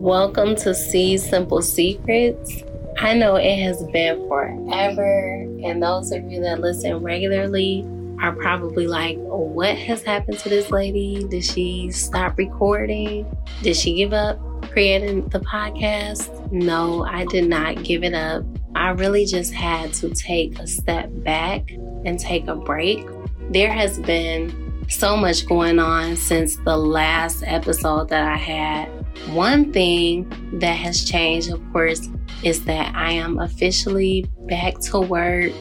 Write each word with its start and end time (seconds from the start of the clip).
Welcome 0.00 0.54
to 0.58 0.76
See 0.76 1.18
Simple 1.18 1.60
Secrets. 1.60 2.62
I 3.00 3.14
know 3.14 3.34
it 3.34 3.58
has 3.64 3.82
been 3.88 4.28
forever, 4.28 5.40
and 5.64 5.82
those 5.82 6.12
of 6.12 6.22
you 6.30 6.40
that 6.42 6.60
listen 6.60 6.98
regularly 6.98 7.84
are 8.22 8.32
probably 8.32 8.86
like, 8.86 9.16
What 9.18 9.76
has 9.76 10.04
happened 10.04 10.38
to 10.38 10.48
this 10.48 10.70
lady? 10.70 11.26
Did 11.28 11.42
she 11.44 11.90
stop 11.90 12.38
recording? 12.38 13.26
Did 13.62 13.74
she 13.76 13.96
give 13.96 14.12
up 14.12 14.38
creating 14.70 15.30
the 15.30 15.40
podcast? 15.40 16.52
No, 16.52 17.04
I 17.04 17.24
did 17.24 17.48
not 17.48 17.82
give 17.82 18.04
it 18.04 18.14
up. 18.14 18.44
I 18.76 18.90
really 18.90 19.26
just 19.26 19.52
had 19.52 19.92
to 19.94 20.10
take 20.10 20.60
a 20.60 20.68
step 20.68 21.10
back 21.24 21.68
and 22.04 22.20
take 22.20 22.46
a 22.46 22.54
break. 22.54 23.04
There 23.50 23.72
has 23.72 23.98
been 23.98 24.86
so 24.88 25.16
much 25.16 25.44
going 25.46 25.80
on 25.80 26.14
since 26.14 26.54
the 26.58 26.76
last 26.76 27.42
episode 27.44 28.10
that 28.10 28.22
I 28.22 28.36
had. 28.36 28.97
One 29.26 29.72
thing 29.72 30.30
that 30.60 30.74
has 30.74 31.04
changed, 31.04 31.50
of 31.50 31.60
course, 31.72 32.08
is 32.42 32.64
that 32.64 32.94
I 32.94 33.12
am 33.12 33.38
officially 33.38 34.26
back 34.48 34.78
to 34.80 35.00
work. 35.00 35.52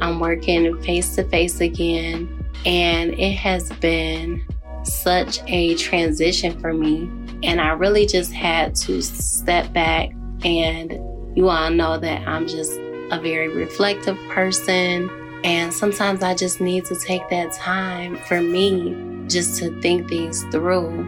I'm 0.00 0.20
working 0.20 0.80
face 0.82 1.14
to 1.16 1.24
face 1.24 1.60
again, 1.60 2.44
and 2.64 3.12
it 3.18 3.32
has 3.32 3.70
been 3.80 4.44
such 4.84 5.40
a 5.46 5.74
transition 5.76 6.58
for 6.60 6.72
me. 6.72 7.10
And 7.42 7.60
I 7.60 7.70
really 7.70 8.06
just 8.06 8.32
had 8.32 8.74
to 8.76 9.02
step 9.02 9.72
back 9.72 10.10
and 10.44 10.92
you 11.36 11.48
all 11.48 11.70
know 11.70 11.98
that 11.98 12.26
I'm 12.26 12.46
just 12.46 12.72
a 13.10 13.20
very 13.20 13.48
reflective 13.48 14.18
person. 14.28 15.10
And 15.44 15.72
sometimes 15.72 16.22
I 16.22 16.34
just 16.34 16.60
need 16.60 16.84
to 16.86 16.96
take 16.96 17.28
that 17.30 17.52
time 17.52 18.16
for 18.16 18.40
me 18.40 19.24
just 19.28 19.58
to 19.60 19.80
think 19.80 20.08
things 20.08 20.44
through. 20.44 21.04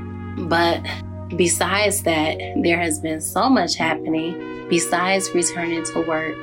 But 0.48 0.86
besides 1.38 2.02
that, 2.02 2.36
there 2.62 2.78
has 2.78 2.98
been 2.98 3.20
so 3.20 3.48
much 3.48 3.76
happening 3.76 4.66
besides 4.68 5.30
returning 5.30 5.84
to 5.84 6.00
work, 6.06 6.36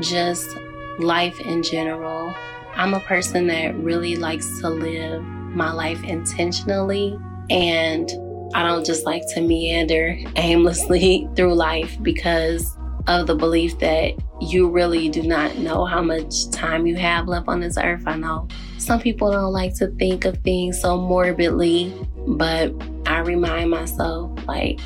just 0.00 0.58
life 0.98 1.40
in 1.40 1.62
general. 1.62 2.34
I'm 2.74 2.92
a 2.92 3.00
person 3.00 3.46
that 3.46 3.74
really 3.76 4.16
likes 4.16 4.60
to 4.60 4.68
live 4.68 5.22
my 5.22 5.72
life 5.72 6.02
intentionally 6.04 7.18
and 7.48 8.10
I 8.52 8.64
don't 8.64 8.84
just 8.84 9.06
like 9.06 9.22
to 9.34 9.40
meander 9.40 10.18
aimlessly 10.36 11.28
through 11.36 11.54
life 11.54 11.96
because 12.02 12.76
of 13.06 13.26
the 13.26 13.34
belief 13.34 13.78
that 13.78 14.14
you 14.40 14.68
really 14.68 15.08
do 15.08 15.22
not 15.22 15.56
know 15.58 15.84
how 15.84 16.02
much 16.02 16.50
time 16.50 16.86
you 16.86 16.96
have 16.96 17.28
left 17.28 17.48
on 17.48 17.60
this 17.60 17.76
earth. 17.78 18.02
I 18.06 18.16
know 18.16 18.48
some 18.78 19.00
people 19.00 19.30
don't 19.30 19.52
like 19.52 19.74
to 19.76 19.88
think 19.88 20.24
of 20.24 20.38
things 20.38 20.80
so 20.80 20.96
morbidly, 20.96 21.94
but 22.26 22.72
I 23.06 23.20
remind 23.20 23.70
myself, 23.70 24.30
like, 24.50 24.80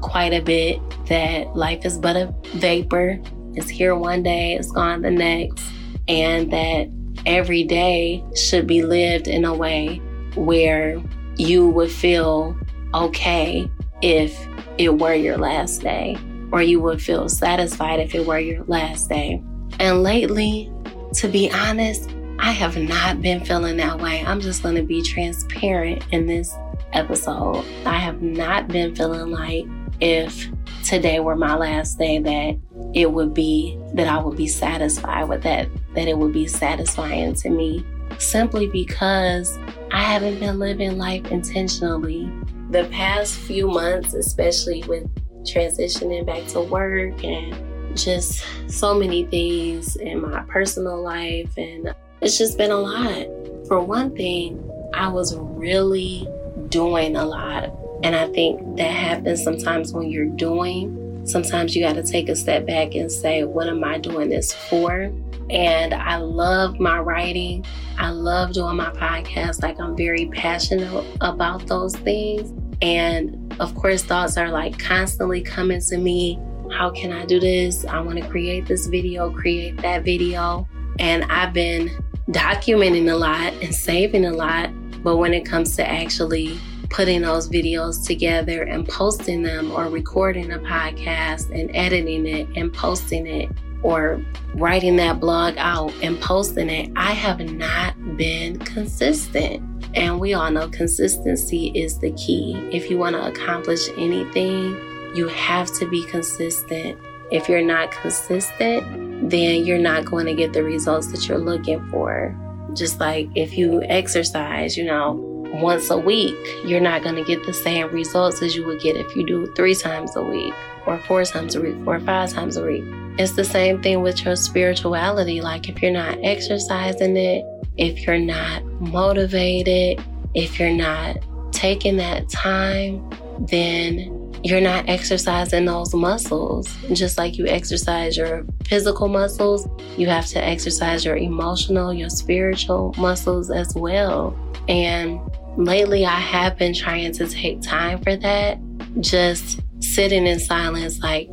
quite 0.00 0.32
a 0.32 0.40
bit 0.40 0.80
that 1.06 1.56
life 1.56 1.84
is 1.84 1.98
but 1.98 2.16
a 2.16 2.34
vapor. 2.54 3.20
It's 3.54 3.68
here 3.68 3.94
one 3.94 4.22
day, 4.22 4.54
it's 4.54 4.70
gone 4.70 5.02
the 5.02 5.10
next, 5.10 5.64
and 6.08 6.52
that 6.52 6.88
every 7.26 7.64
day 7.64 8.24
should 8.34 8.66
be 8.66 8.82
lived 8.82 9.28
in 9.28 9.44
a 9.44 9.54
way 9.54 10.00
where 10.34 11.00
you 11.36 11.68
would 11.68 11.90
feel 11.90 12.56
okay 12.94 13.68
if 14.00 14.46
it 14.78 14.98
were 14.98 15.14
your 15.14 15.38
last 15.38 15.82
day 15.82 16.16
or 16.50 16.62
you 16.62 16.80
would 16.80 17.02
feel 17.02 17.28
satisfied 17.28 18.00
if 18.00 18.14
it 18.14 18.26
were 18.26 18.38
your 18.38 18.64
last 18.64 19.08
day. 19.08 19.42
And 19.78 20.02
lately, 20.02 20.70
to 21.14 21.28
be 21.28 21.50
honest, 21.50 22.10
I 22.38 22.50
have 22.50 22.76
not 22.76 23.22
been 23.22 23.44
feeling 23.44 23.76
that 23.78 24.00
way. 24.00 24.24
I'm 24.26 24.40
just 24.40 24.62
going 24.62 24.74
to 24.74 24.82
be 24.82 25.02
transparent 25.02 26.04
in 26.10 26.26
this 26.26 26.54
episode. 26.92 27.64
I 27.84 27.98
have 27.98 28.22
not 28.22 28.68
been 28.68 28.94
feeling 28.94 29.30
like 29.30 29.66
if 30.00 30.48
today 30.84 31.20
were 31.20 31.36
my 31.36 31.54
last 31.54 31.98
day 31.98 32.18
that 32.18 32.58
it 32.94 33.12
would 33.12 33.32
be 33.32 33.78
that 33.94 34.08
I 34.08 34.18
would 34.18 34.36
be 34.36 34.48
satisfied 34.48 35.28
with 35.28 35.42
that, 35.42 35.68
that 35.94 36.08
it 36.08 36.18
would 36.18 36.32
be 36.32 36.46
satisfying 36.46 37.34
to 37.34 37.50
me 37.50 37.84
simply 38.18 38.66
because 38.66 39.58
I 39.90 40.02
haven't 40.02 40.40
been 40.40 40.58
living 40.58 40.98
life 40.98 41.30
intentionally. 41.30 42.30
The 42.70 42.84
past 42.90 43.34
few 43.34 43.68
months, 43.68 44.14
especially 44.14 44.82
with 44.88 45.08
transitioning 45.44 46.24
back 46.24 46.46
to 46.48 46.60
work 46.60 47.22
and 47.24 47.54
just 47.96 48.44
so 48.68 48.94
many 48.94 49.24
things 49.26 49.96
in 49.96 50.22
my 50.22 50.42
personal 50.44 51.02
life. 51.02 51.52
And 51.56 51.94
it's 52.20 52.38
just 52.38 52.56
been 52.56 52.70
a 52.70 52.76
lot. 52.76 53.26
For 53.66 53.80
one 53.80 54.16
thing, 54.16 54.70
I 54.94 55.08
was 55.08 55.36
really 55.36 56.26
doing 56.72 57.14
a 57.14 57.24
lot. 57.24 57.70
And 58.02 58.16
I 58.16 58.26
think 58.32 58.78
that 58.78 58.90
happens 58.90 59.44
sometimes 59.44 59.92
when 59.92 60.10
you're 60.10 60.26
doing. 60.26 60.98
Sometimes 61.24 61.76
you 61.76 61.82
got 61.82 61.94
to 61.94 62.02
take 62.02 62.28
a 62.28 62.34
step 62.34 62.66
back 62.66 62.96
and 62.96 63.12
say, 63.12 63.44
what 63.44 63.68
am 63.68 63.84
I 63.84 63.98
doing 63.98 64.28
this 64.28 64.52
for? 64.52 65.12
And 65.50 65.94
I 65.94 66.16
love 66.16 66.80
my 66.80 66.98
writing. 66.98 67.64
I 67.98 68.10
love 68.10 68.52
doing 68.54 68.76
my 68.76 68.90
podcast. 68.90 69.62
Like, 69.62 69.78
I'm 69.78 69.96
very 69.96 70.26
passionate 70.26 71.04
about 71.20 71.66
those 71.68 71.94
things. 71.94 72.52
And 72.80 73.54
of 73.60 73.74
course, 73.76 74.02
thoughts 74.02 74.36
are 74.36 74.50
like 74.50 74.78
constantly 74.78 75.42
coming 75.42 75.80
to 75.80 75.98
me. 75.98 76.40
How 76.72 76.90
can 76.90 77.12
I 77.12 77.24
do 77.26 77.38
this? 77.38 77.84
I 77.84 78.00
want 78.00 78.18
to 78.18 78.26
create 78.28 78.66
this 78.66 78.86
video, 78.86 79.30
create 79.30 79.76
that 79.82 80.04
video. 80.04 80.66
And 80.98 81.24
I've 81.24 81.52
been 81.52 81.90
documenting 82.30 83.10
a 83.12 83.14
lot 83.14 83.52
and 83.62 83.74
saving 83.74 84.24
a 84.24 84.32
lot. 84.32 84.70
But 85.02 85.16
when 85.16 85.34
it 85.34 85.44
comes 85.44 85.76
to 85.76 85.88
actually 85.88 86.58
putting 86.90 87.22
those 87.22 87.48
videos 87.48 88.06
together 88.06 88.62
and 88.62 88.86
posting 88.86 89.42
them 89.42 89.70
or 89.72 89.88
recording 89.88 90.52
a 90.52 90.58
podcast 90.58 91.50
and 91.50 91.74
editing 91.74 92.26
it 92.26 92.46
and 92.54 92.72
posting 92.72 93.26
it 93.26 93.50
or 93.82 94.22
writing 94.54 94.96
that 94.96 95.18
blog 95.18 95.54
out 95.56 95.92
and 96.02 96.20
posting 96.20 96.68
it, 96.68 96.92
I 96.94 97.12
have 97.12 97.40
not 97.40 98.16
been 98.16 98.58
consistent. 98.58 99.62
And 99.94 100.20
we 100.20 100.34
all 100.34 100.50
know 100.50 100.68
consistency 100.68 101.68
is 101.74 101.98
the 101.98 102.12
key. 102.12 102.54
If 102.72 102.90
you 102.90 102.98
want 102.98 103.16
to 103.16 103.26
accomplish 103.26 103.88
anything, 103.96 104.76
you 105.14 105.28
have 105.28 105.72
to 105.78 105.88
be 105.88 106.04
consistent. 106.04 106.98
If 107.30 107.48
you're 107.48 107.64
not 107.64 107.90
consistent, 107.90 109.30
then 109.30 109.64
you're 109.64 109.78
not 109.78 110.04
going 110.04 110.26
to 110.26 110.34
get 110.34 110.52
the 110.52 110.62
results 110.62 111.08
that 111.08 111.28
you're 111.28 111.38
looking 111.38 111.86
for. 111.88 112.36
Just 112.74 113.00
like 113.00 113.28
if 113.34 113.56
you 113.56 113.82
exercise, 113.84 114.76
you 114.76 114.84
know, 114.84 115.28
once 115.54 115.90
a 115.90 115.98
week, 115.98 116.36
you're 116.64 116.80
not 116.80 117.02
going 117.02 117.16
to 117.16 117.24
get 117.24 117.44
the 117.44 117.52
same 117.52 117.88
results 117.92 118.40
as 118.42 118.56
you 118.56 118.64
would 118.66 118.80
get 118.80 118.96
if 118.96 119.14
you 119.14 119.26
do 119.26 119.52
three 119.54 119.74
times 119.74 120.16
a 120.16 120.22
week, 120.22 120.54
or 120.86 120.98
four 121.00 121.24
times 121.24 121.54
a 121.54 121.60
week, 121.60 121.76
or 121.86 122.00
five 122.00 122.30
times 122.30 122.56
a 122.56 122.64
week. 122.64 122.84
It's 123.18 123.32
the 123.32 123.44
same 123.44 123.82
thing 123.82 124.00
with 124.00 124.24
your 124.24 124.36
spirituality. 124.36 125.42
Like 125.42 125.68
if 125.68 125.82
you're 125.82 125.92
not 125.92 126.18
exercising 126.22 127.16
it, 127.16 127.44
if 127.76 128.06
you're 128.06 128.18
not 128.18 128.64
motivated, 128.80 130.02
if 130.34 130.58
you're 130.58 130.72
not 130.72 131.18
taking 131.52 131.98
that 131.98 132.28
time, 132.30 133.06
then 133.38 134.21
you're 134.42 134.60
not 134.60 134.88
exercising 134.88 135.64
those 135.64 135.94
muscles. 135.94 136.74
Just 136.92 137.18
like 137.18 137.38
you 137.38 137.46
exercise 137.46 138.16
your 138.16 138.44
physical 138.64 139.08
muscles, 139.08 139.68
you 139.96 140.08
have 140.08 140.26
to 140.26 140.44
exercise 140.44 141.04
your 141.04 141.16
emotional, 141.16 141.92
your 141.92 142.10
spiritual 142.10 142.94
muscles 142.98 143.50
as 143.50 143.74
well. 143.74 144.36
And 144.68 145.20
lately, 145.56 146.04
I 146.04 146.18
have 146.18 146.56
been 146.56 146.74
trying 146.74 147.12
to 147.12 147.28
take 147.28 147.62
time 147.62 148.02
for 148.02 148.16
that. 148.16 148.58
Just 149.00 149.60
sitting 149.80 150.26
in 150.26 150.38
silence, 150.38 150.98
like 151.00 151.28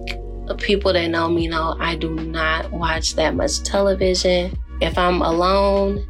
people 0.57 0.93
that 0.93 1.07
know 1.07 1.29
me 1.29 1.47
know 1.47 1.75
I 1.79 1.95
do 1.95 2.13
not 2.15 2.71
watch 2.71 3.15
that 3.15 3.35
much 3.35 3.63
television. 3.63 4.57
If 4.81 4.97
I'm 4.97 5.21
alone, 5.21 6.07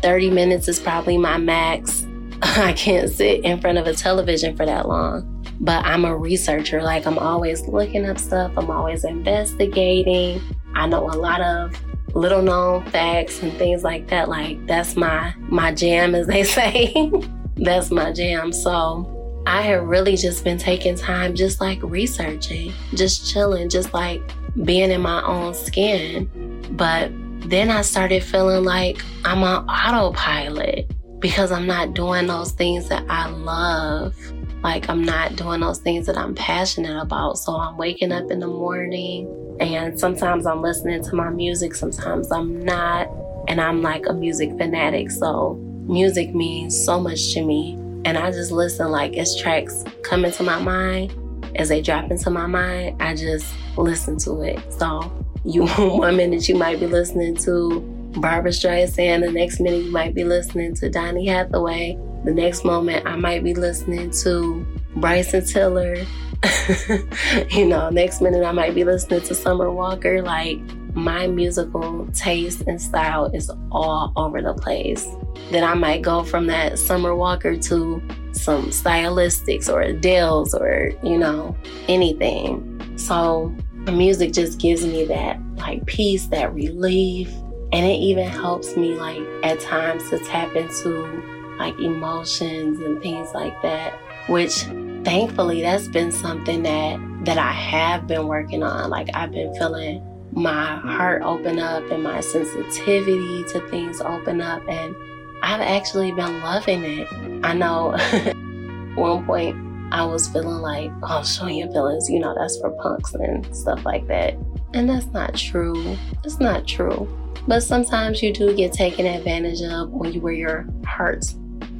30 0.00 0.30
minutes 0.30 0.68
is 0.68 0.80
probably 0.80 1.18
my 1.18 1.38
max. 1.38 2.06
I 2.42 2.72
can't 2.72 3.10
sit 3.10 3.44
in 3.44 3.60
front 3.60 3.78
of 3.78 3.86
a 3.86 3.94
television 3.94 4.56
for 4.56 4.66
that 4.66 4.88
long. 4.88 5.41
But 5.62 5.84
I'm 5.86 6.04
a 6.04 6.14
researcher. 6.14 6.82
Like, 6.82 7.06
I'm 7.06 7.18
always 7.18 7.66
looking 7.66 8.04
up 8.04 8.18
stuff, 8.18 8.52
I'm 8.56 8.70
always 8.70 9.04
investigating. 9.04 10.42
I 10.74 10.86
know 10.86 11.06
a 11.08 11.16
lot 11.16 11.40
of 11.40 11.80
little 12.14 12.42
known 12.42 12.84
facts 12.90 13.42
and 13.42 13.52
things 13.54 13.82
like 13.82 14.08
that. 14.08 14.28
Like, 14.28 14.66
that's 14.66 14.96
my, 14.96 15.34
my 15.48 15.72
jam, 15.72 16.14
as 16.14 16.26
they 16.26 16.42
say. 16.58 17.10
that's 17.56 17.90
my 17.90 18.12
jam. 18.12 18.52
So, 18.52 19.08
I 19.46 19.62
have 19.62 19.84
really 19.84 20.16
just 20.16 20.44
been 20.44 20.58
taking 20.58 20.94
time, 20.94 21.34
just 21.34 21.60
like 21.60 21.82
researching, 21.82 22.72
just 22.94 23.30
chilling, 23.30 23.68
just 23.68 23.92
like 23.92 24.22
being 24.64 24.90
in 24.90 25.00
my 25.00 25.22
own 25.24 25.54
skin. 25.54 26.30
But 26.72 27.10
then 27.48 27.70
I 27.70 27.82
started 27.82 28.22
feeling 28.22 28.64
like 28.64 29.02
I'm 29.24 29.42
on 29.42 29.68
autopilot 29.68 30.90
because 31.18 31.50
I'm 31.50 31.66
not 31.66 31.94
doing 31.94 32.26
those 32.26 32.52
things 32.52 32.88
that 32.88 33.04
I 33.08 33.28
love. 33.28 34.14
Like, 34.62 34.88
I'm 34.88 35.02
not 35.02 35.36
doing 35.36 35.60
those 35.60 35.78
things 35.78 36.06
that 36.06 36.16
I'm 36.16 36.34
passionate 36.34 37.00
about. 37.00 37.38
So, 37.38 37.56
I'm 37.56 37.76
waking 37.76 38.12
up 38.12 38.30
in 38.30 38.40
the 38.40 38.46
morning 38.46 39.56
and 39.60 39.98
sometimes 39.98 40.46
I'm 40.46 40.62
listening 40.62 41.02
to 41.04 41.14
my 41.14 41.30
music, 41.30 41.74
sometimes 41.74 42.30
I'm 42.32 42.60
not. 42.60 43.08
And 43.48 43.60
I'm 43.60 43.82
like 43.82 44.06
a 44.06 44.12
music 44.12 44.50
fanatic. 44.56 45.10
So, 45.10 45.54
music 45.86 46.34
means 46.34 46.84
so 46.84 47.00
much 47.00 47.32
to 47.34 47.44
me. 47.44 47.74
And 48.04 48.18
I 48.18 48.30
just 48.30 48.50
listen 48.50 48.90
like 48.90 49.14
it's 49.14 49.40
tracks 49.40 49.84
coming 50.02 50.32
to 50.32 50.42
my 50.42 50.60
mind. 50.60 51.14
as 51.56 51.68
they 51.68 51.82
drop 51.82 52.10
into 52.10 52.30
my 52.30 52.46
mind, 52.46 53.00
I 53.02 53.14
just 53.14 53.52
listen 53.76 54.18
to 54.20 54.42
it. 54.42 54.60
So 54.72 55.12
you 55.44 55.66
one 55.76 56.16
minute 56.16 56.48
you 56.48 56.56
might 56.56 56.80
be 56.80 56.86
listening 56.86 57.36
to 57.38 57.80
Barbra 58.16 58.50
Streisand, 58.50 59.24
the 59.24 59.32
next 59.32 59.60
minute 59.60 59.84
you 59.84 59.90
might 59.92 60.14
be 60.14 60.24
listening 60.24 60.74
to 60.76 60.88
Donny 60.88 61.26
Hathaway, 61.26 61.98
the 62.24 62.32
next 62.32 62.64
moment 62.64 63.06
I 63.06 63.16
might 63.16 63.42
be 63.42 63.54
listening 63.54 64.10
to 64.22 64.66
Bryson 64.96 65.44
Tiller. 65.44 65.96
you 67.50 67.66
know, 67.66 67.88
next 67.90 68.20
minute 68.20 68.44
I 68.44 68.52
might 68.52 68.74
be 68.74 68.84
listening 68.84 69.20
to 69.22 69.34
Summer 69.34 69.70
Walker. 69.70 70.22
Like 70.22 70.60
my 70.94 71.26
musical 71.26 72.06
taste 72.12 72.62
and 72.66 72.80
style 72.80 73.26
is 73.32 73.50
all 73.70 74.12
over 74.16 74.42
the 74.42 74.54
place. 74.54 75.06
Then 75.50 75.64
I 75.64 75.74
might 75.74 76.02
go 76.02 76.22
from 76.22 76.46
that 76.48 76.78
Summer 76.78 77.14
Walker 77.14 77.56
to 77.56 78.02
some 78.32 78.66
stylistics 78.66 79.72
or 79.72 79.80
Adele's 79.80 80.54
or, 80.54 80.92
you 81.02 81.18
know, 81.18 81.56
anything. 81.88 82.68
So 82.96 83.54
music 83.90 84.32
just 84.32 84.60
gives 84.60 84.84
me 84.84 85.04
that 85.06 85.40
like 85.56 85.84
peace, 85.86 86.26
that 86.26 86.54
relief. 86.54 87.32
And 87.72 87.86
it 87.86 87.96
even 87.96 88.28
helps 88.28 88.76
me 88.76 88.94
like 88.94 89.22
at 89.42 89.58
times 89.60 90.08
to 90.10 90.18
tap 90.18 90.54
into 90.54 91.41
like 91.62 91.78
emotions 91.78 92.80
and 92.80 93.00
things 93.00 93.32
like 93.34 93.60
that, 93.62 93.92
which 94.26 94.62
thankfully 95.04 95.62
that's 95.62 95.86
been 95.88 96.10
something 96.10 96.64
that 96.64 96.98
that 97.24 97.38
I 97.38 97.52
have 97.52 98.08
been 98.08 98.26
working 98.26 98.64
on. 98.64 98.90
Like 98.90 99.08
I've 99.14 99.30
been 99.30 99.54
feeling 99.54 100.02
my 100.32 100.76
heart 100.76 101.22
open 101.22 101.60
up 101.60 101.88
and 101.90 102.02
my 102.02 102.20
sensitivity 102.20 103.44
to 103.44 103.60
things 103.68 104.00
open 104.00 104.40
up 104.40 104.62
and 104.68 104.96
I've 105.42 105.60
actually 105.60 106.10
been 106.12 106.40
loving 106.40 106.82
it. 106.82 107.08
I 107.44 107.52
know 107.52 107.90
one 108.96 109.24
point 109.24 109.56
I 109.92 110.04
was 110.04 110.26
feeling 110.28 110.62
like, 110.62 110.90
oh, 111.04 111.22
showing 111.22 111.58
your 111.58 111.70
feelings, 111.70 112.10
you 112.10 112.18
know, 112.18 112.34
that's 112.36 112.58
for 112.58 112.70
punks 112.70 113.14
and 113.14 113.54
stuff 113.54 113.84
like 113.84 114.08
that. 114.08 114.34
And 114.74 114.88
that's 114.88 115.06
not 115.06 115.36
true. 115.36 115.96
It's 116.24 116.40
not 116.40 116.66
true. 116.66 117.06
But 117.46 117.60
sometimes 117.60 118.22
you 118.22 118.32
do 118.32 118.56
get 118.56 118.72
taken 118.72 119.06
advantage 119.06 119.60
of 119.62 119.90
when 119.90 120.12
you 120.12 120.20
wear 120.20 120.32
your 120.32 120.66
heart 120.86 121.24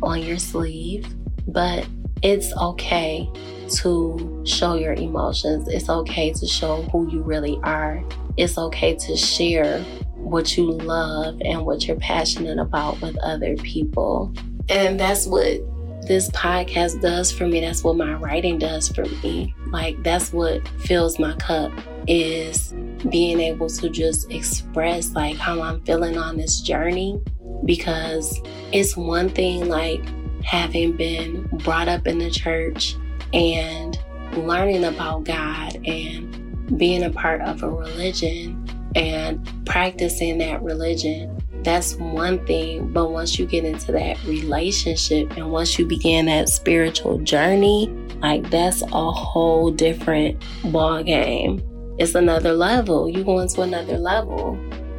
on 0.03 0.23
your 0.23 0.39
sleeve. 0.39 1.07
But 1.49 1.87
it's 2.23 2.57
okay 2.57 3.29
to 3.77 4.43
show 4.47 4.75
your 4.75 4.95
emotions. 4.95 5.69
It's 5.69 5.89
okay 5.89 6.33
to 6.33 6.47
show 6.47 6.83
who 6.83 7.11
you 7.11 7.23
really 7.23 7.59
are. 7.63 8.03
It's 8.37 8.59
okay 8.59 8.95
to 8.95 9.17
share 9.17 9.83
what 10.17 10.57
you 10.57 10.71
love 10.71 11.41
and 11.45 11.67
what 11.67 11.87
you're 11.87 11.97
passionate 11.97 12.59
about 12.59 13.01
with 13.01 13.17
other 13.19 13.57
people. 13.57 14.33
And 14.69 14.99
that's 14.99 15.27
what 15.27 15.61
this 16.07 16.31
podcast 16.31 17.01
does 17.01 17.33
for 17.33 17.47
me. 17.47 17.61
That's 17.61 17.85
what 17.85 17.97
my 17.97 18.15
writing 18.15 18.59
does 18.59 18.89
for 18.89 19.05
me. 19.05 19.55
Like 19.69 20.03
that's 20.03 20.33
what 20.33 20.67
fills 20.81 21.19
my 21.19 21.35
cup 21.37 21.73
is 22.07 22.75
being 23.11 23.41
able 23.41 23.69
to 23.69 23.89
just 23.89 24.31
express 24.31 25.13
like 25.13 25.37
how 25.37 25.61
I'm 25.61 25.81
feeling 25.83 26.19
on 26.19 26.37
this 26.37 26.61
journey 26.61 27.21
because 27.65 28.41
it's 28.73 28.97
one 28.97 29.29
thing 29.29 29.69
like 29.69 30.03
having 30.45 30.97
been 30.97 31.47
brought 31.59 31.89
up 31.89 32.07
in 32.07 32.19
the 32.19 32.31
church 32.31 32.97
and 33.33 33.99
learning 34.35 34.85
about 34.85 35.25
God 35.25 35.77
and 35.87 36.79
being 36.79 37.03
a 37.03 37.11
part 37.11 37.41
of 37.43 37.63
a 37.63 37.71
religion 37.71 38.59
and 38.95 39.67
practicing 39.67 40.39
that 40.39 40.63
religion 40.63 41.43
that's 41.63 41.95
one 41.95 42.45
thing. 42.47 42.93
But 42.93 43.11
once 43.11 43.39
you 43.39 43.47
get 43.47 43.65
into 43.65 43.93
that 43.93 44.23
relationship 44.25 45.37
and 45.37 45.51
once 45.51 45.79
you 45.79 45.87
begin 45.87 46.27
that 46.27 46.49
spiritual 46.49 47.19
journey, 47.19 47.89
like 48.21 48.49
that's 48.51 48.83
a 48.83 49.11
whole 49.11 49.71
different 49.71 50.43
ball 50.65 51.03
game. 51.03 51.63
It's 51.99 52.15
another 52.15 52.53
level. 52.53 53.09
You 53.09 53.23
go 53.23 53.39
into 53.39 53.61
another 53.61 53.99
level 53.99 54.59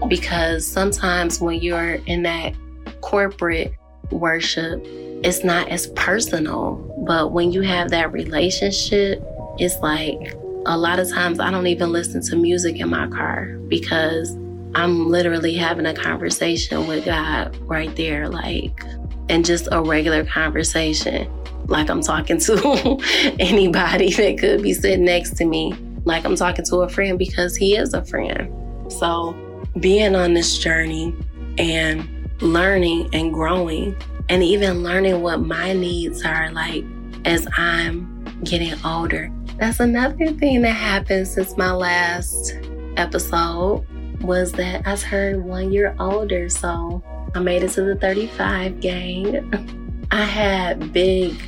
because 0.09 0.65
sometimes 0.65 1.39
when 1.39 1.61
you're 1.61 1.95
in 2.05 2.23
that 2.23 2.53
corporate 3.01 3.73
worship, 4.11 4.81
it's 5.23 5.44
not 5.44 5.69
as 5.69 5.88
personal. 5.88 6.75
But 7.07 7.31
when 7.31 7.51
you 7.51 7.61
have 7.61 7.89
that 7.89 8.11
relationship, 8.11 9.23
it's 9.57 9.77
like 9.79 10.35
a 10.65 10.77
lot 10.77 11.00
of 11.00 11.09
times 11.09 11.39
I 11.39 11.51
don't 11.51 11.67
even 11.67 11.91
listen 11.91 12.21
to 12.23 12.35
music 12.35 12.77
in 12.79 12.89
my 12.89 13.07
car 13.07 13.45
because 13.67 14.31
I'm 14.75 15.09
literally 15.09 15.55
having 15.55 15.85
a 15.85 15.94
conversation 15.94 16.88
with 16.88 17.06
God 17.06 17.56
right 17.61 17.95
there, 17.95 18.27
like, 18.27 18.83
and 19.29 19.45
just 19.45 19.67
a 19.71 19.81
regular 19.81 20.25
conversation. 20.25 21.31
Like 21.67 21.89
I'm 21.89 22.01
talking 22.01 22.39
to 22.39 22.99
anybody 23.39 24.11
that 24.13 24.38
could 24.39 24.63
be 24.63 24.73
sitting 24.73 25.06
next 25.06 25.38
to 25.38 25.45
me, 25.45 25.73
like 26.06 26.25
I'm 26.25 26.35
talking 26.35 26.65
to 26.65 26.77
a 26.77 26.89
friend 26.89 27.17
because 27.17 27.56
he 27.56 27.75
is 27.75 27.94
a 27.94 28.03
friend. 28.03 28.51
So, 28.91 29.33
being 29.79 30.15
on 30.15 30.33
this 30.33 30.57
journey 30.57 31.15
and 31.57 32.31
learning 32.41 33.09
and 33.13 33.33
growing, 33.33 33.95
and 34.29 34.43
even 34.43 34.83
learning 34.83 35.21
what 35.21 35.41
my 35.41 35.73
needs 35.73 36.23
are 36.23 36.51
like 36.51 36.83
as 37.25 37.47
I'm 37.57 38.23
getting 38.43 38.73
older. 38.85 39.31
That's 39.57 39.79
another 39.79 40.27
thing 40.33 40.61
that 40.61 40.71
happened 40.71 41.27
since 41.27 41.57
my 41.57 41.71
last 41.71 42.53
episode 42.97 43.85
was 44.21 44.51
that 44.53 44.85
I 44.87 44.95
turned 44.95 45.45
one 45.45 45.71
year 45.71 45.95
older. 45.99 46.49
So 46.49 47.03
I 47.35 47.39
made 47.39 47.63
it 47.63 47.71
to 47.71 47.81
the 47.81 47.95
35 47.95 48.79
gang. 48.79 50.07
I 50.11 50.23
had 50.23 50.93
big 50.93 51.41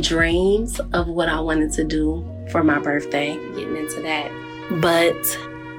dreams 0.00 0.80
of 0.92 1.08
what 1.08 1.28
I 1.28 1.40
wanted 1.40 1.72
to 1.72 1.84
do 1.84 2.24
for 2.50 2.62
my 2.62 2.78
birthday, 2.78 3.36
getting 3.54 3.76
into 3.76 4.00
that. 4.02 4.30
But 4.80 5.16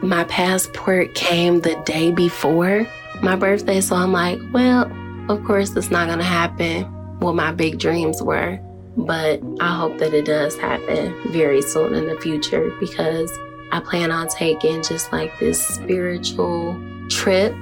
my 0.02 0.24
passport 0.26 1.16
came 1.16 1.62
the 1.62 1.76
day 1.86 2.12
before 2.12 2.88
my 3.22 3.36
birthday. 3.36 3.82
So 3.82 3.96
I'm 3.96 4.12
like, 4.12 4.40
well, 4.52 4.92
of 5.30 5.44
course, 5.44 5.76
it's 5.76 5.92
not 5.92 6.08
going 6.08 6.20
to 6.20 6.26
happen 6.26 6.84
what 7.20 7.36
my 7.36 7.52
big 7.52 7.80
dreams 7.80 8.22
were. 8.22 8.60
But 8.96 9.42
I 9.60 9.76
hope 9.76 10.00
that 10.00 10.14
it 10.14 10.26
does 10.26 10.58
happen 10.58 11.16
very 11.32 11.62
soon 11.62 11.94
in 11.94 12.08
the 12.08 12.20
future 12.20 12.72
because 12.80 13.32
I 13.72 13.80
plan 13.80 14.12
on 14.12 14.28
taking 14.28 14.82
just 14.82 15.12
like 15.12 15.38
this 15.40 15.66
spiritual 15.66 16.82
trip 17.10 17.56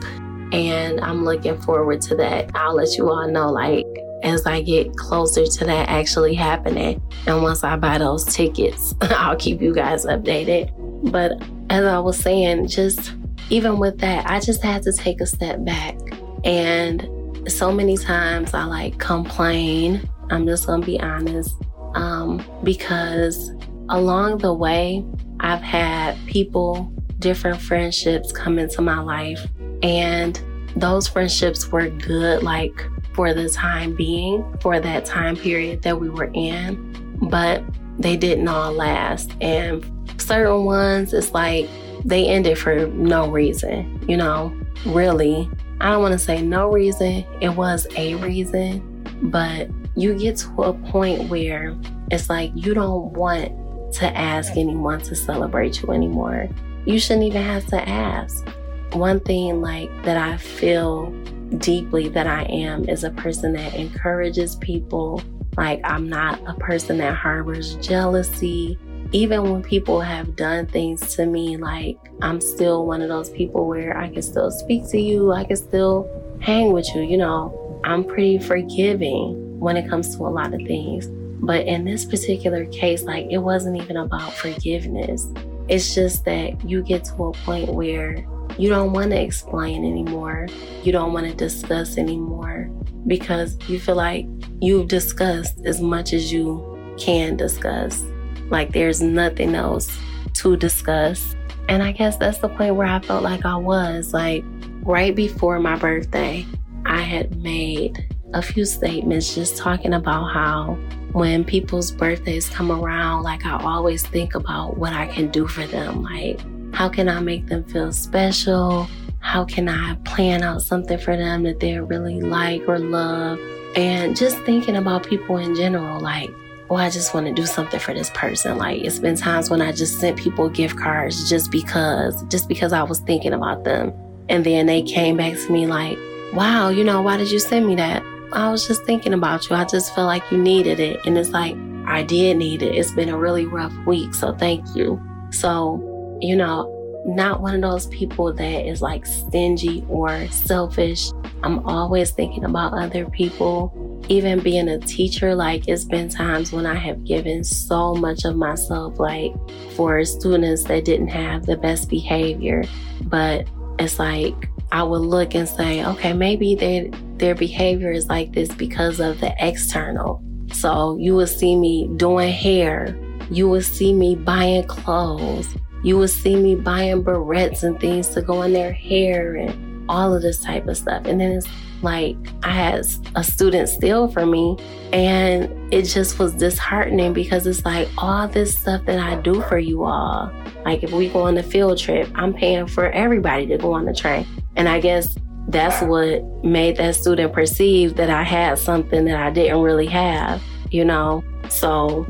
and 0.54 1.02
I'm 1.02 1.26
looking 1.26 1.60
forward 1.62 2.02
to 2.04 2.16
that. 2.16 2.52
I'll 2.56 2.76
let 2.76 2.98
you 2.98 3.10
all 3.10 3.28
know 3.28 3.52
like 3.52 3.86
as 4.24 4.46
I 4.46 4.62
get 4.62 4.96
closer 4.96 5.46
to 5.46 5.66
that 5.66 5.90
actually 5.90 6.36
happening. 6.36 7.02
And 7.28 7.44
once 7.44 7.64
I 7.64 7.76
buy 7.76 7.98
those 7.98 8.26
tickets, 8.26 8.96
I'll 9.02 9.36
keep 9.36 9.62
you 9.62 9.74
guys 9.74 10.06
updated. 10.06 10.72
But 11.12 11.42
as 11.70 11.86
I 11.86 12.00
was 12.00 12.18
saying, 12.18 12.68
just 12.68 13.14
even 13.50 13.78
with 13.78 14.00
that, 14.00 14.30
I 14.30 14.40
just 14.40 14.64
had 14.64 14.84
to 14.84 14.94
take 14.94 15.22
a 15.22 15.26
step 15.26 15.64
back. 15.64 15.98
And 16.44 17.08
so 17.48 17.72
many 17.72 17.98
times 17.98 18.54
I 18.54 18.66
like 18.66 18.98
complain. 18.98 20.10
I'm 20.30 20.46
just 20.46 20.68
gonna 20.68 20.86
be 20.86 21.00
honest. 21.00 21.56
Um, 21.94 22.44
because 22.64 23.52
along 23.90 24.40
the 24.40 24.54
way, 24.54 25.06
I've 25.40 25.62
had 25.62 26.18
people, 26.28 26.92
different 27.20 27.62
friendships 27.62 28.32
come 28.32 28.60
into 28.60 28.82
my 28.82 29.00
life, 29.00 29.48
and 29.82 30.40
those 30.76 31.08
friendships 31.08 31.72
were 31.72 31.90
good, 31.90 32.44
like 32.44 32.86
for 33.14 33.34
the 33.34 33.50
time 33.50 33.96
being, 33.96 34.44
for 34.60 34.80
that 34.80 35.06
time 35.06 35.38
period 35.38 35.82
that 35.84 36.00
we 36.00 36.10
were 36.10 36.30
in, 36.34 37.18
but 37.30 37.64
they 37.98 38.18
didn't 38.18 38.48
all 38.48 38.74
last. 38.74 39.32
And 39.40 39.86
certain 40.26 40.66
ones, 40.66 41.14
it's 41.14 41.34
like 41.34 41.70
they 42.04 42.28
ended 42.28 42.58
for 42.58 42.88
no 42.88 43.30
reason, 43.30 44.04
you 44.08 44.18
know, 44.18 44.56
really. 44.86 45.50
I 45.82 45.92
don't 45.92 46.02
want 46.02 46.14
to 46.14 46.20
say 46.20 46.42
no 46.42 46.70
reason, 46.72 47.26
it 47.42 47.50
was 47.50 47.88
a 47.98 48.16
reason, 48.16 49.04
but 49.24 49.70
you 49.96 50.18
get 50.18 50.38
to 50.38 50.64
a 50.64 50.74
point 50.74 51.30
where 51.30 51.76
it's 52.12 52.30
like 52.30 52.52
you 52.56 52.74
don't 52.74 53.14
want 53.14 53.52
to 53.96 54.18
ask 54.18 54.56
anyone 54.58 55.02
to 55.02 55.16
celebrate 55.16 55.82
you 55.82 55.92
anymore. 55.92 56.50
You 56.86 57.00
shouldn't 57.00 57.26
even 57.26 57.42
have 57.42 57.66
to 57.68 57.90
ask. 57.90 58.46
One 58.94 59.20
thing 59.20 59.62
like 59.62 59.90
that 60.04 60.18
I 60.18 60.38
feel 60.38 61.12
deeply 61.58 62.10
that 62.10 62.28
I 62.28 62.44
am 62.44 62.88
is 62.90 63.04
a 63.04 63.12
person 63.12 63.54
that 63.54 63.74
encourages 63.74 64.56
people. 64.58 65.22
Like 65.58 65.82
I'm 65.84 66.10
not 66.10 66.42
a 66.46 66.54
person 66.56 66.98
that 66.98 67.16
harbors 67.16 67.76
jealousy. 67.76 68.78
Even 69.16 69.50
when 69.50 69.64
people 69.64 70.02
have 70.02 70.36
done 70.36 70.66
things 70.66 71.16
to 71.16 71.26
me, 71.26 71.56
like 71.56 71.98
I'm 72.22 72.42
still 72.42 72.86
one 72.86 73.02
of 73.02 73.08
those 73.08 73.30
people 73.30 73.66
where 73.66 73.98
I 73.98 74.10
can 74.10 74.22
still 74.22 74.52
speak 74.52 74.90
to 74.90 75.00
you, 75.00 75.32
I 75.32 75.46
can 75.46 75.56
still 75.56 76.38
hang 76.42 76.74
with 76.74 76.86
you, 76.94 77.02
you 77.02 77.16
know. 77.16 77.80
I'm 77.86 78.04
pretty 78.04 78.40
forgiving 78.40 79.58
when 79.58 79.78
it 79.78 79.90
comes 79.90 80.18
to 80.18 80.24
a 80.24 80.28
lot 80.28 80.54
of 80.54 80.60
things. 80.68 81.08
But 81.40 81.66
in 81.66 81.86
this 81.86 82.04
particular 82.04 82.66
case, 82.66 83.04
like 83.04 83.28
it 83.32 83.38
wasn't 83.38 83.82
even 83.82 83.96
about 83.96 84.34
forgiveness. 84.34 85.30
It's 85.70 85.96
just 85.96 86.26
that 86.26 86.70
you 86.70 86.84
get 86.84 87.06
to 87.06 87.28
a 87.28 87.32
point 87.32 87.74
where 87.74 88.18
you 88.58 88.68
don't 88.68 88.92
want 88.92 89.12
to 89.12 89.22
explain 89.22 89.86
anymore. 89.86 90.48
You 90.84 90.92
don't 90.92 91.14
want 91.14 91.26
to 91.26 91.34
discuss 91.34 91.98
anymore 91.98 92.70
because 93.08 93.58
you 93.70 93.80
feel 93.80 93.96
like 93.96 94.26
you've 94.60 94.90
discussed 94.90 95.62
as 95.64 95.80
much 95.80 96.12
as 96.12 96.34
you 96.34 96.96
can 97.00 97.38
discuss. 97.38 98.04
Like 98.50 98.74
there's 98.74 99.02
nothing 99.02 99.56
else 99.56 99.96
to 100.36 100.58
discuss. 100.58 101.36
And 101.68 101.82
I 101.82 101.92
guess 101.92 102.18
that's 102.18 102.38
the 102.40 102.50
point 102.50 102.76
where 102.76 102.88
I 102.88 103.00
felt 103.00 103.24
like 103.24 103.46
I 103.46 103.56
was. 103.56 104.14
Like 104.14 104.44
right 104.84 105.16
before 105.16 105.60
my 105.60 105.78
birthday, 105.78 106.46
I 106.86 107.02
had 107.02 107.42
made 107.42 108.08
a 108.34 108.42
few 108.42 108.66
statements 108.66 109.34
just 109.34 109.58
talking 109.58 109.94
about 109.94 110.26
how 110.26 110.78
when 111.14 111.46
people's 111.46 111.92
birthdays 111.92 112.50
come 112.50 112.72
around, 112.72 113.24
like 113.24 113.46
I 113.46 113.58
always 113.64 114.06
think 114.06 114.36
about 114.36 114.78
what 114.78 114.92
I 114.92 115.08
can 115.08 115.30
do 115.30 115.48
for 115.48 115.66
them. 115.66 116.04
Like, 116.04 116.42
how 116.74 116.90
can 116.90 117.08
I 117.08 117.22
make 117.22 117.48
them 117.48 117.64
feel 117.64 117.94
special? 117.94 118.88
How 119.22 119.46
can 119.46 119.70
I 119.70 119.96
plan 120.04 120.44
out 120.44 120.62
something 120.62 120.98
for 120.98 121.16
them 121.16 121.44
that 121.44 121.62
they 121.62 121.80
really 121.80 122.20
like 122.20 122.68
or 122.68 122.80
love? 122.80 123.40
And 123.78 124.16
just 124.16 124.38
thinking 124.40 124.76
about 124.76 125.08
people 125.08 125.38
in 125.38 125.56
general, 125.56 126.02
like, 126.02 126.30
oh, 126.70 126.76
I 126.76 126.90
just 126.90 127.14
want 127.14 127.28
to 127.28 127.34
do 127.34 127.46
something 127.46 127.80
for 127.80 127.94
this 127.94 128.10
person. 128.12 128.58
Like 128.58 128.82
it's 128.82 129.00
been 129.00 129.16
times 129.16 129.50
when 129.50 129.62
I 129.62 129.72
just 129.72 130.00
sent 130.00 130.18
people 130.18 130.50
gift 130.50 130.78
cards 130.78 131.30
just 131.30 131.52
because, 131.52 132.24
just 132.24 132.48
because 132.48 132.74
I 132.74 132.84
was 132.84 133.00
thinking 133.00 133.34
about 133.34 133.64
them. 133.64 133.94
And 134.30 134.44
then 134.44 134.66
they 134.66 134.82
came 134.82 135.18
back 135.18 135.34
to 135.34 135.52
me 135.52 135.68
like, 135.68 135.98
wow, 136.34 136.70
you 136.70 136.84
know, 136.84 137.02
why 137.02 137.18
did 137.18 137.32
you 137.32 137.40
send 137.40 137.68
me 137.68 137.76
that? 137.76 138.04
I 138.34 138.50
was 138.50 138.68
just 138.68 138.84
thinking 138.84 139.14
about 139.14 139.50
you. 139.50 139.56
I 139.56 139.66
just 139.66 139.94
felt 139.94 140.08
like 140.08 140.24
you 140.32 140.38
needed 140.38 140.80
it. 140.80 141.00
And 141.06 141.18
it's 141.18 141.30
like, 141.30 141.56
I 141.86 142.04
did 142.04 142.38
need 142.38 142.64
it. 142.64 142.76
It's 142.76 142.92
been 142.92 143.10
a 143.10 143.18
really 143.18 143.46
rough 143.46 143.74
week. 143.86 144.16
So 144.16 144.34
thank 144.34 144.76
you. 144.76 145.00
So, 145.32 146.18
you 146.22 146.36
know, 146.36 146.75
not 147.06 147.42
one 147.42 147.56
of 147.56 147.62
those 147.62 147.88
people 147.88 148.34
that 148.34 148.68
is 148.68 148.82
like 148.82 149.06
stingy 149.06 149.86
or 149.88 150.28
selfish. 150.28 151.12
I'm 151.44 151.60
always 151.68 152.12
thinking 152.12 152.44
about 152.44 152.74
other 152.74 153.06
people. 153.10 153.72
Even 154.10 154.40
being 154.40 154.68
a 154.68 154.80
teacher, 154.80 155.36
like 155.36 155.68
it's 155.68 155.86
been 155.86 156.10
times 156.10 156.52
when 156.52 156.66
I 156.66 156.76
have 156.76 157.04
given 157.04 157.44
so 157.44 157.94
much 157.96 158.26
of 158.26 158.36
myself, 158.36 159.00
like 159.00 159.34
for 159.72 160.04
students 160.06 160.64
that 160.66 160.86
didn't 160.86 161.08
have 161.08 161.46
the 161.46 161.58
best 161.58 161.90
behavior. 161.90 162.64
But 163.04 163.48
it's 163.80 164.00
like 164.00 164.36
I 164.72 164.84
would 164.84 165.02
look 165.02 165.36
and 165.36 165.48
say, 165.48 165.86
okay, 165.86 166.14
maybe 166.14 166.56
their 166.56 166.90
their 167.18 167.36
behavior 167.36 167.92
is 167.92 168.08
like 168.08 168.34
this 168.34 168.54
because 168.54 169.00
of 169.00 169.20
the 169.22 169.34
external. 169.40 170.24
So 170.52 170.98
you 171.00 171.16
will 171.16 171.28
see 171.28 171.56
me 171.56 171.90
doing 171.98 172.32
hair. 172.32 172.98
You 173.32 173.48
will 173.48 173.62
see 173.62 173.94
me 173.94 174.16
buying 174.16 174.66
clothes. 174.66 175.48
You 175.86 175.98
will 175.98 176.08
see 176.08 176.36
me 176.36 176.56
buying 176.56 177.04
barrettes 177.04 177.62
and 177.62 177.80
things 177.80 178.10
to 178.10 178.22
go 178.24 178.42
in 178.42 178.54
their 178.54 178.74
hair 178.74 179.36
and 179.36 179.88
all 179.88 180.16
of 180.16 180.24
this 180.24 180.42
type 180.42 180.68
of 180.68 180.76
stuff. 180.78 181.06
And 181.06 181.22
then 181.22 181.34
it's 181.34 181.48
like 181.84 182.18
I 182.42 182.50
had 182.50 182.88
a 183.14 183.24
student 183.24 183.70
steal 183.70 184.08
from 184.08 184.32
me 184.32 184.58
and 184.92 185.72
it 185.72 185.84
just 185.84 186.18
was 186.18 186.34
disheartening 186.34 187.14
because 187.14 187.46
it's 187.46 187.64
like 187.66 187.88
all 188.00 188.28
this 188.28 188.58
stuff 188.58 188.84
that 188.86 188.98
I 188.98 189.22
do 189.22 189.44
for 189.44 189.60
you 189.60 189.84
all. 189.84 190.32
Like 190.66 190.82
if 190.82 190.92
we 190.92 191.08
go 191.08 191.22
on 191.22 191.38
a 191.38 191.44
field 191.44 191.78
trip, 191.78 192.10
I'm 192.16 192.34
paying 192.34 192.66
for 192.66 192.90
everybody 192.90 193.46
to 193.46 193.58
go 193.60 193.72
on 193.74 193.86
the 193.86 193.94
train. 193.94 194.26
And 194.56 194.68
I 194.68 194.80
guess 194.80 195.16
that's 195.50 195.84
what 195.84 196.24
made 196.44 196.78
that 196.78 196.96
student 196.96 197.32
perceive 197.32 197.96
that 197.98 198.10
I 198.10 198.24
had 198.24 198.58
something 198.58 199.06
that 199.06 199.22
I 199.22 199.30
didn't 199.30 199.62
really 199.62 199.86
have, 199.86 200.42
you 200.72 200.84
know? 200.84 201.24
So 201.50 202.08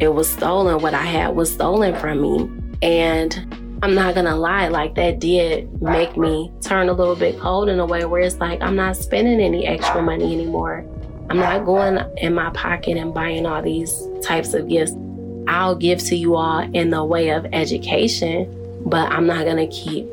it 0.00 0.08
was 0.08 0.28
stolen. 0.28 0.82
What 0.82 0.94
I 0.94 1.04
had 1.04 1.36
was 1.36 1.52
stolen 1.52 1.94
from 2.00 2.20
me. 2.20 2.61
And 2.82 3.78
I'm 3.82 3.94
not 3.94 4.14
gonna 4.14 4.36
lie, 4.36 4.68
like 4.68 4.94
that 4.96 5.18
did 5.18 5.80
make 5.82 6.16
me 6.16 6.52
turn 6.60 6.88
a 6.88 6.92
little 6.92 7.16
bit 7.16 7.38
cold 7.38 7.68
in 7.68 7.80
a 7.80 7.86
way 7.86 8.04
where 8.04 8.20
it's 8.20 8.36
like 8.36 8.60
I'm 8.62 8.76
not 8.76 8.96
spending 8.96 9.40
any 9.40 9.66
extra 9.66 10.02
money 10.02 10.32
anymore. 10.32 10.84
I'm 11.30 11.38
not 11.38 11.64
going 11.64 11.98
in 12.18 12.34
my 12.34 12.50
pocket 12.50 12.96
and 12.96 13.14
buying 13.14 13.46
all 13.46 13.62
these 13.62 14.06
types 14.22 14.54
of 14.54 14.68
gifts. 14.68 14.92
I'll 15.48 15.74
give 15.74 15.98
to 16.00 16.16
you 16.16 16.36
all 16.36 16.60
in 16.60 16.90
the 16.90 17.04
way 17.04 17.30
of 17.30 17.46
education, 17.52 18.46
but 18.86 19.10
I'm 19.10 19.26
not 19.26 19.46
gonna 19.46 19.66
keep 19.68 20.06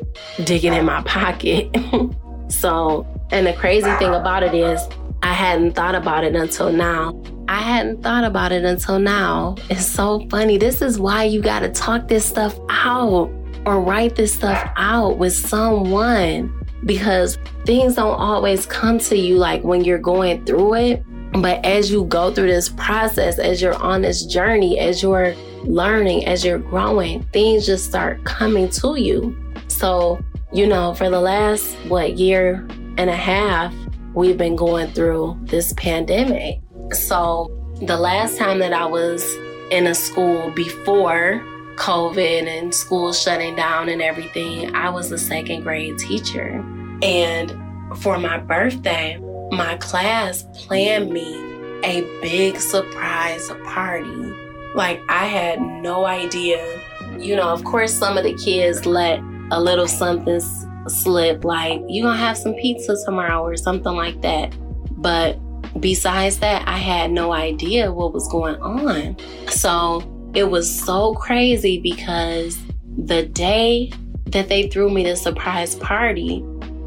digging 0.44 0.72
in 0.72 0.84
my 0.84 1.02
pocket. 1.02 1.68
so, 2.48 3.06
and 3.30 3.46
the 3.46 3.52
crazy 3.52 3.92
thing 3.96 4.14
about 4.14 4.42
it 4.42 4.54
is, 4.54 4.80
I 5.22 5.32
hadn't 5.32 5.74
thought 5.74 5.94
about 5.94 6.24
it 6.24 6.34
until 6.34 6.72
now. 6.72 7.12
I 7.50 7.62
hadn't 7.62 8.00
thought 8.00 8.22
about 8.22 8.52
it 8.52 8.64
until 8.64 9.00
now. 9.00 9.56
It's 9.70 9.84
so 9.84 10.24
funny. 10.30 10.56
This 10.56 10.80
is 10.80 11.00
why 11.00 11.24
you 11.24 11.42
got 11.42 11.60
to 11.60 11.68
talk 11.68 12.06
this 12.06 12.24
stuff 12.24 12.56
out 12.68 13.28
or 13.66 13.80
write 13.80 14.14
this 14.14 14.32
stuff 14.32 14.70
out 14.76 15.18
with 15.18 15.34
someone 15.34 16.54
because 16.86 17.38
things 17.66 17.96
don't 17.96 18.14
always 18.14 18.66
come 18.66 19.00
to 19.00 19.16
you 19.16 19.36
like 19.36 19.64
when 19.64 19.82
you're 19.82 19.98
going 19.98 20.44
through 20.44 20.74
it. 20.74 21.04
But 21.32 21.64
as 21.66 21.90
you 21.90 22.04
go 22.04 22.32
through 22.32 22.46
this 22.46 22.68
process, 22.68 23.40
as 23.40 23.60
you're 23.60 23.74
on 23.74 24.02
this 24.02 24.26
journey, 24.26 24.78
as 24.78 25.02
you're 25.02 25.34
learning, 25.64 26.26
as 26.26 26.44
you're 26.44 26.58
growing, 26.58 27.24
things 27.32 27.66
just 27.66 27.84
start 27.84 28.22
coming 28.22 28.68
to 28.70 28.94
you. 28.94 29.36
So, 29.66 30.20
you 30.52 30.68
know, 30.68 30.94
for 30.94 31.10
the 31.10 31.20
last, 31.20 31.74
what, 31.88 32.16
year 32.16 32.64
and 32.96 33.10
a 33.10 33.16
half, 33.16 33.74
we've 34.14 34.38
been 34.38 34.54
going 34.54 34.92
through 34.92 35.36
this 35.42 35.72
pandemic. 35.72 36.60
So, 36.92 37.50
the 37.82 37.96
last 37.96 38.36
time 38.36 38.58
that 38.58 38.72
I 38.72 38.84
was 38.84 39.24
in 39.70 39.86
a 39.86 39.94
school 39.94 40.50
before 40.50 41.40
COVID 41.76 42.46
and 42.46 42.74
school 42.74 43.12
shutting 43.12 43.56
down 43.56 43.88
and 43.88 44.02
everything, 44.02 44.74
I 44.74 44.90
was 44.90 45.12
a 45.12 45.18
second 45.18 45.62
grade 45.62 45.98
teacher. 45.98 46.64
And 47.02 47.56
for 47.98 48.18
my 48.18 48.38
birthday, 48.38 49.18
my 49.50 49.76
class 49.76 50.44
planned 50.54 51.10
me 51.10 51.34
a 51.82 52.02
big 52.20 52.56
surprise 52.58 53.48
party. 53.64 54.32
Like, 54.74 55.00
I 55.08 55.26
had 55.26 55.60
no 55.60 56.06
idea. 56.06 56.80
You 57.18 57.36
know, 57.36 57.48
of 57.48 57.64
course, 57.64 57.92
some 57.94 58.18
of 58.18 58.24
the 58.24 58.34
kids 58.34 58.84
let 58.84 59.20
a 59.50 59.60
little 59.60 59.88
something 59.88 60.40
slip, 60.88 61.44
like, 61.44 61.80
you're 61.88 62.06
gonna 62.06 62.18
have 62.18 62.36
some 62.36 62.54
pizza 62.54 62.96
tomorrow 63.04 63.42
or 63.42 63.56
something 63.56 63.94
like 63.94 64.20
that. 64.22 64.54
But 65.00 65.38
besides 65.78 66.38
that, 66.38 66.66
I 66.66 66.78
had 66.78 67.10
no 67.10 67.32
idea 67.32 67.92
what 67.92 68.12
was 68.12 68.26
going 68.28 68.56
on. 68.56 69.16
So 69.48 70.02
it 70.34 70.44
was 70.44 70.68
so 70.70 71.14
crazy 71.14 71.80
because 71.80 72.58
the 72.96 73.26
day 73.26 73.92
that 74.26 74.48
they 74.48 74.68
threw 74.68 74.90
me 74.90 75.04
the 75.04 75.16
surprise 75.16 75.74
party, 75.76 76.42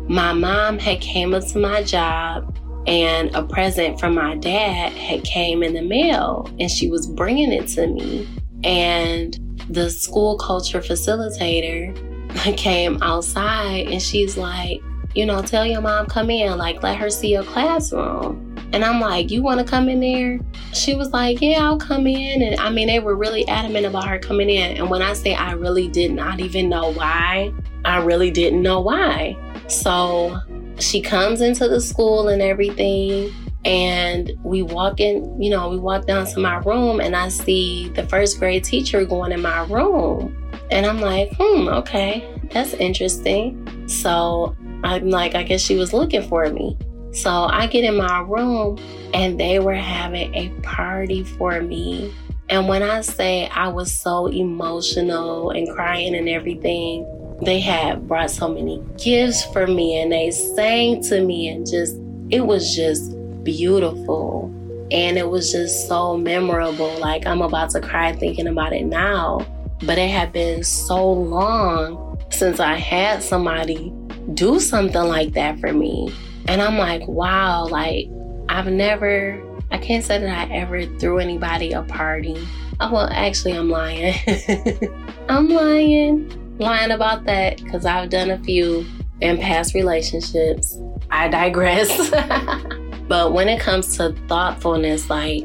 my 0.07 0.33
mom 0.33 0.79
had 0.79 1.01
came 1.01 1.33
up 1.33 1.45
to 1.47 1.59
my 1.59 1.83
job 1.83 2.57
and 2.85 3.33
a 3.33 3.43
present 3.43 3.99
from 3.99 4.15
my 4.15 4.35
dad 4.35 4.91
had 4.93 5.23
came 5.23 5.63
in 5.63 5.73
the 5.73 5.81
mail 5.81 6.49
and 6.59 6.69
she 6.69 6.89
was 6.89 7.07
bringing 7.07 7.51
it 7.51 7.67
to 7.67 7.87
me 7.87 8.27
and 8.63 9.39
the 9.69 9.89
school 9.89 10.37
culture 10.37 10.81
facilitator 10.81 11.95
came 12.57 13.01
outside 13.01 13.87
and 13.87 14.01
she's 14.01 14.35
like 14.35 14.81
you 15.15 15.25
know 15.25 15.41
tell 15.41 15.65
your 15.65 15.79
mom 15.79 16.05
come 16.07 16.29
in 16.29 16.57
like 16.57 16.83
let 16.83 16.97
her 16.97 17.09
see 17.09 17.31
your 17.31 17.43
classroom 17.43 18.52
and 18.73 18.83
I'm 18.83 18.99
like, 18.99 19.29
You 19.31 19.43
want 19.43 19.59
to 19.59 19.65
come 19.65 19.87
in 19.87 19.99
there? 19.99 20.39
She 20.73 20.95
was 20.95 21.11
like, 21.11 21.39
Yeah, 21.41 21.63
I'll 21.63 21.77
come 21.77 22.07
in. 22.07 22.41
And 22.41 22.59
I 22.59 22.69
mean, 22.71 22.87
they 22.87 22.99
were 22.99 23.15
really 23.15 23.47
adamant 23.47 23.85
about 23.85 24.07
her 24.07 24.19
coming 24.19 24.49
in. 24.49 24.77
And 24.77 24.89
when 24.89 25.01
I 25.01 25.13
say 25.13 25.35
I 25.35 25.53
really 25.53 25.87
did 25.87 26.11
not 26.11 26.39
even 26.39 26.69
know 26.69 26.91
why, 26.91 27.53
I 27.85 27.97
really 27.99 28.31
didn't 28.31 28.63
know 28.63 28.81
why. 28.81 29.37
So 29.67 30.39
she 30.79 31.01
comes 31.01 31.39
into 31.39 31.69
the 31.69 31.79
school 31.79 32.27
and 32.27 32.41
everything. 32.41 33.31
And 33.63 34.33
we 34.43 34.61
walk 34.61 34.99
in, 34.99 35.41
you 35.41 35.49
know, 35.49 35.69
we 35.69 35.77
walk 35.77 36.05
down 36.05 36.25
to 36.25 36.39
my 36.39 36.57
room 36.57 36.99
and 36.99 37.15
I 37.15 37.29
see 37.29 37.89
the 37.89 38.05
first 38.07 38.37
grade 38.39 38.65
teacher 38.65 39.05
going 39.05 39.31
in 39.31 39.41
my 39.41 39.65
room. 39.67 40.35
And 40.69 40.85
I'm 40.85 40.99
like, 40.99 41.31
hmm, 41.37 41.69
okay, 41.69 42.27
that's 42.51 42.73
interesting. 42.73 43.87
So 43.87 44.55
I'm 44.83 45.09
like, 45.09 45.35
I 45.35 45.43
guess 45.43 45.61
she 45.61 45.77
was 45.77 45.93
looking 45.93 46.27
for 46.27 46.49
me. 46.49 46.77
So 47.13 47.29
I 47.29 47.67
get 47.67 47.83
in 47.83 47.95
my 47.95 48.21
room 48.21 48.79
and 49.13 49.39
they 49.39 49.59
were 49.59 49.75
having 49.75 50.33
a 50.33 50.49
party 50.61 51.23
for 51.23 51.61
me. 51.61 52.11
And 52.49 52.67
when 52.67 52.81
I 52.81 53.01
say 53.01 53.47
I 53.49 53.67
was 53.67 53.95
so 53.95 54.27
emotional 54.27 55.51
and 55.51 55.69
crying 55.69 56.15
and 56.15 56.27
everything, 56.27 57.05
they 57.43 57.59
had 57.59 58.07
brought 58.07 58.31
so 58.31 58.47
many 58.47 58.83
gifts 58.97 59.45
for 59.45 59.67
me 59.67 60.01
and 60.01 60.11
they 60.11 60.31
sang 60.31 61.03
to 61.03 61.23
me 61.23 61.49
and 61.49 61.69
just, 61.69 61.95
it 62.31 62.47
was 62.47 62.75
just 62.75 63.15
beautiful. 63.43 64.51
And 64.91 65.17
it 65.17 65.29
was 65.29 65.51
just 65.51 65.87
so 65.87 66.17
memorable. 66.17 66.99
Like 66.99 67.27
I'm 67.27 67.43
about 67.43 67.69
to 67.71 67.81
cry 67.81 68.13
thinking 68.13 68.47
about 68.47 68.73
it 68.73 68.85
now. 68.85 69.45
But 69.83 69.99
it 69.99 70.09
had 70.09 70.33
been 70.33 70.63
so 70.63 71.11
long 71.11 72.19
since 72.31 72.59
I 72.59 72.75
had 72.75 73.21
somebody 73.21 73.93
do 74.33 74.59
something 74.59 75.03
like 75.03 75.33
that 75.33 75.59
for 75.59 75.73
me. 75.73 76.11
And 76.47 76.61
I'm 76.61 76.77
like, 76.77 77.07
wow, 77.07 77.65
like 77.65 78.07
I've 78.49 78.67
never, 78.67 79.41
I 79.71 79.77
can't 79.77 80.03
say 80.03 80.19
that 80.19 80.49
I 80.49 80.53
ever 80.53 80.85
threw 80.97 81.19
anybody 81.19 81.71
a 81.71 81.83
party. 81.83 82.47
Oh, 82.79 82.91
well, 82.91 83.09
actually, 83.11 83.53
I'm 83.53 83.69
lying. 83.69 84.15
I'm 85.29 85.47
lying, 85.47 86.57
lying 86.57 86.91
about 86.91 87.25
that 87.25 87.63
because 87.63 87.85
I've 87.85 88.09
done 88.09 88.31
a 88.31 88.39
few 88.43 88.85
in 89.21 89.37
past 89.37 89.73
relationships. 89.73 90.77
I 91.11 91.27
digress. 91.29 92.09
but 93.07 93.33
when 93.33 93.47
it 93.47 93.59
comes 93.59 93.95
to 93.97 94.13
thoughtfulness, 94.27 95.09
like 95.09 95.43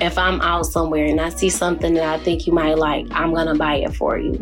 if 0.00 0.18
I'm 0.18 0.40
out 0.40 0.66
somewhere 0.66 1.06
and 1.06 1.20
I 1.20 1.28
see 1.28 1.50
something 1.50 1.94
that 1.94 2.04
I 2.04 2.22
think 2.22 2.46
you 2.46 2.52
might 2.52 2.78
like, 2.78 3.06
I'm 3.12 3.32
going 3.32 3.46
to 3.46 3.54
buy 3.54 3.76
it 3.76 3.94
for 3.94 4.18
you 4.18 4.32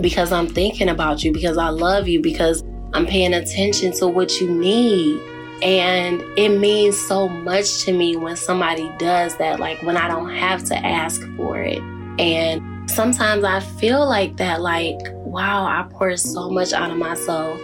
because 0.00 0.32
I'm 0.32 0.48
thinking 0.48 0.88
about 0.88 1.22
you, 1.22 1.32
because 1.32 1.58
I 1.58 1.68
love 1.68 2.08
you, 2.08 2.20
because 2.20 2.64
I'm 2.94 3.06
paying 3.06 3.34
attention 3.34 3.92
to 3.98 4.08
what 4.08 4.40
you 4.40 4.50
need. 4.50 5.20
And 5.62 6.20
it 6.36 6.58
means 6.58 6.98
so 7.06 7.28
much 7.28 7.84
to 7.84 7.92
me 7.92 8.16
when 8.16 8.36
somebody 8.36 8.92
does 8.98 9.36
that, 9.38 9.60
like 9.60 9.82
when 9.82 9.96
I 9.96 10.08
don't 10.08 10.30
have 10.30 10.64
to 10.64 10.76
ask 10.76 11.22
for 11.36 11.60
it. 11.60 11.78
And 12.18 12.90
sometimes 12.90 13.44
I 13.44 13.60
feel 13.60 14.06
like 14.06 14.36
that, 14.36 14.60
like, 14.60 14.98
wow, 15.12 15.64
I 15.64 15.86
poured 15.90 16.20
so 16.20 16.50
much 16.50 16.72
out 16.72 16.90
of 16.90 16.98
myself 16.98 17.58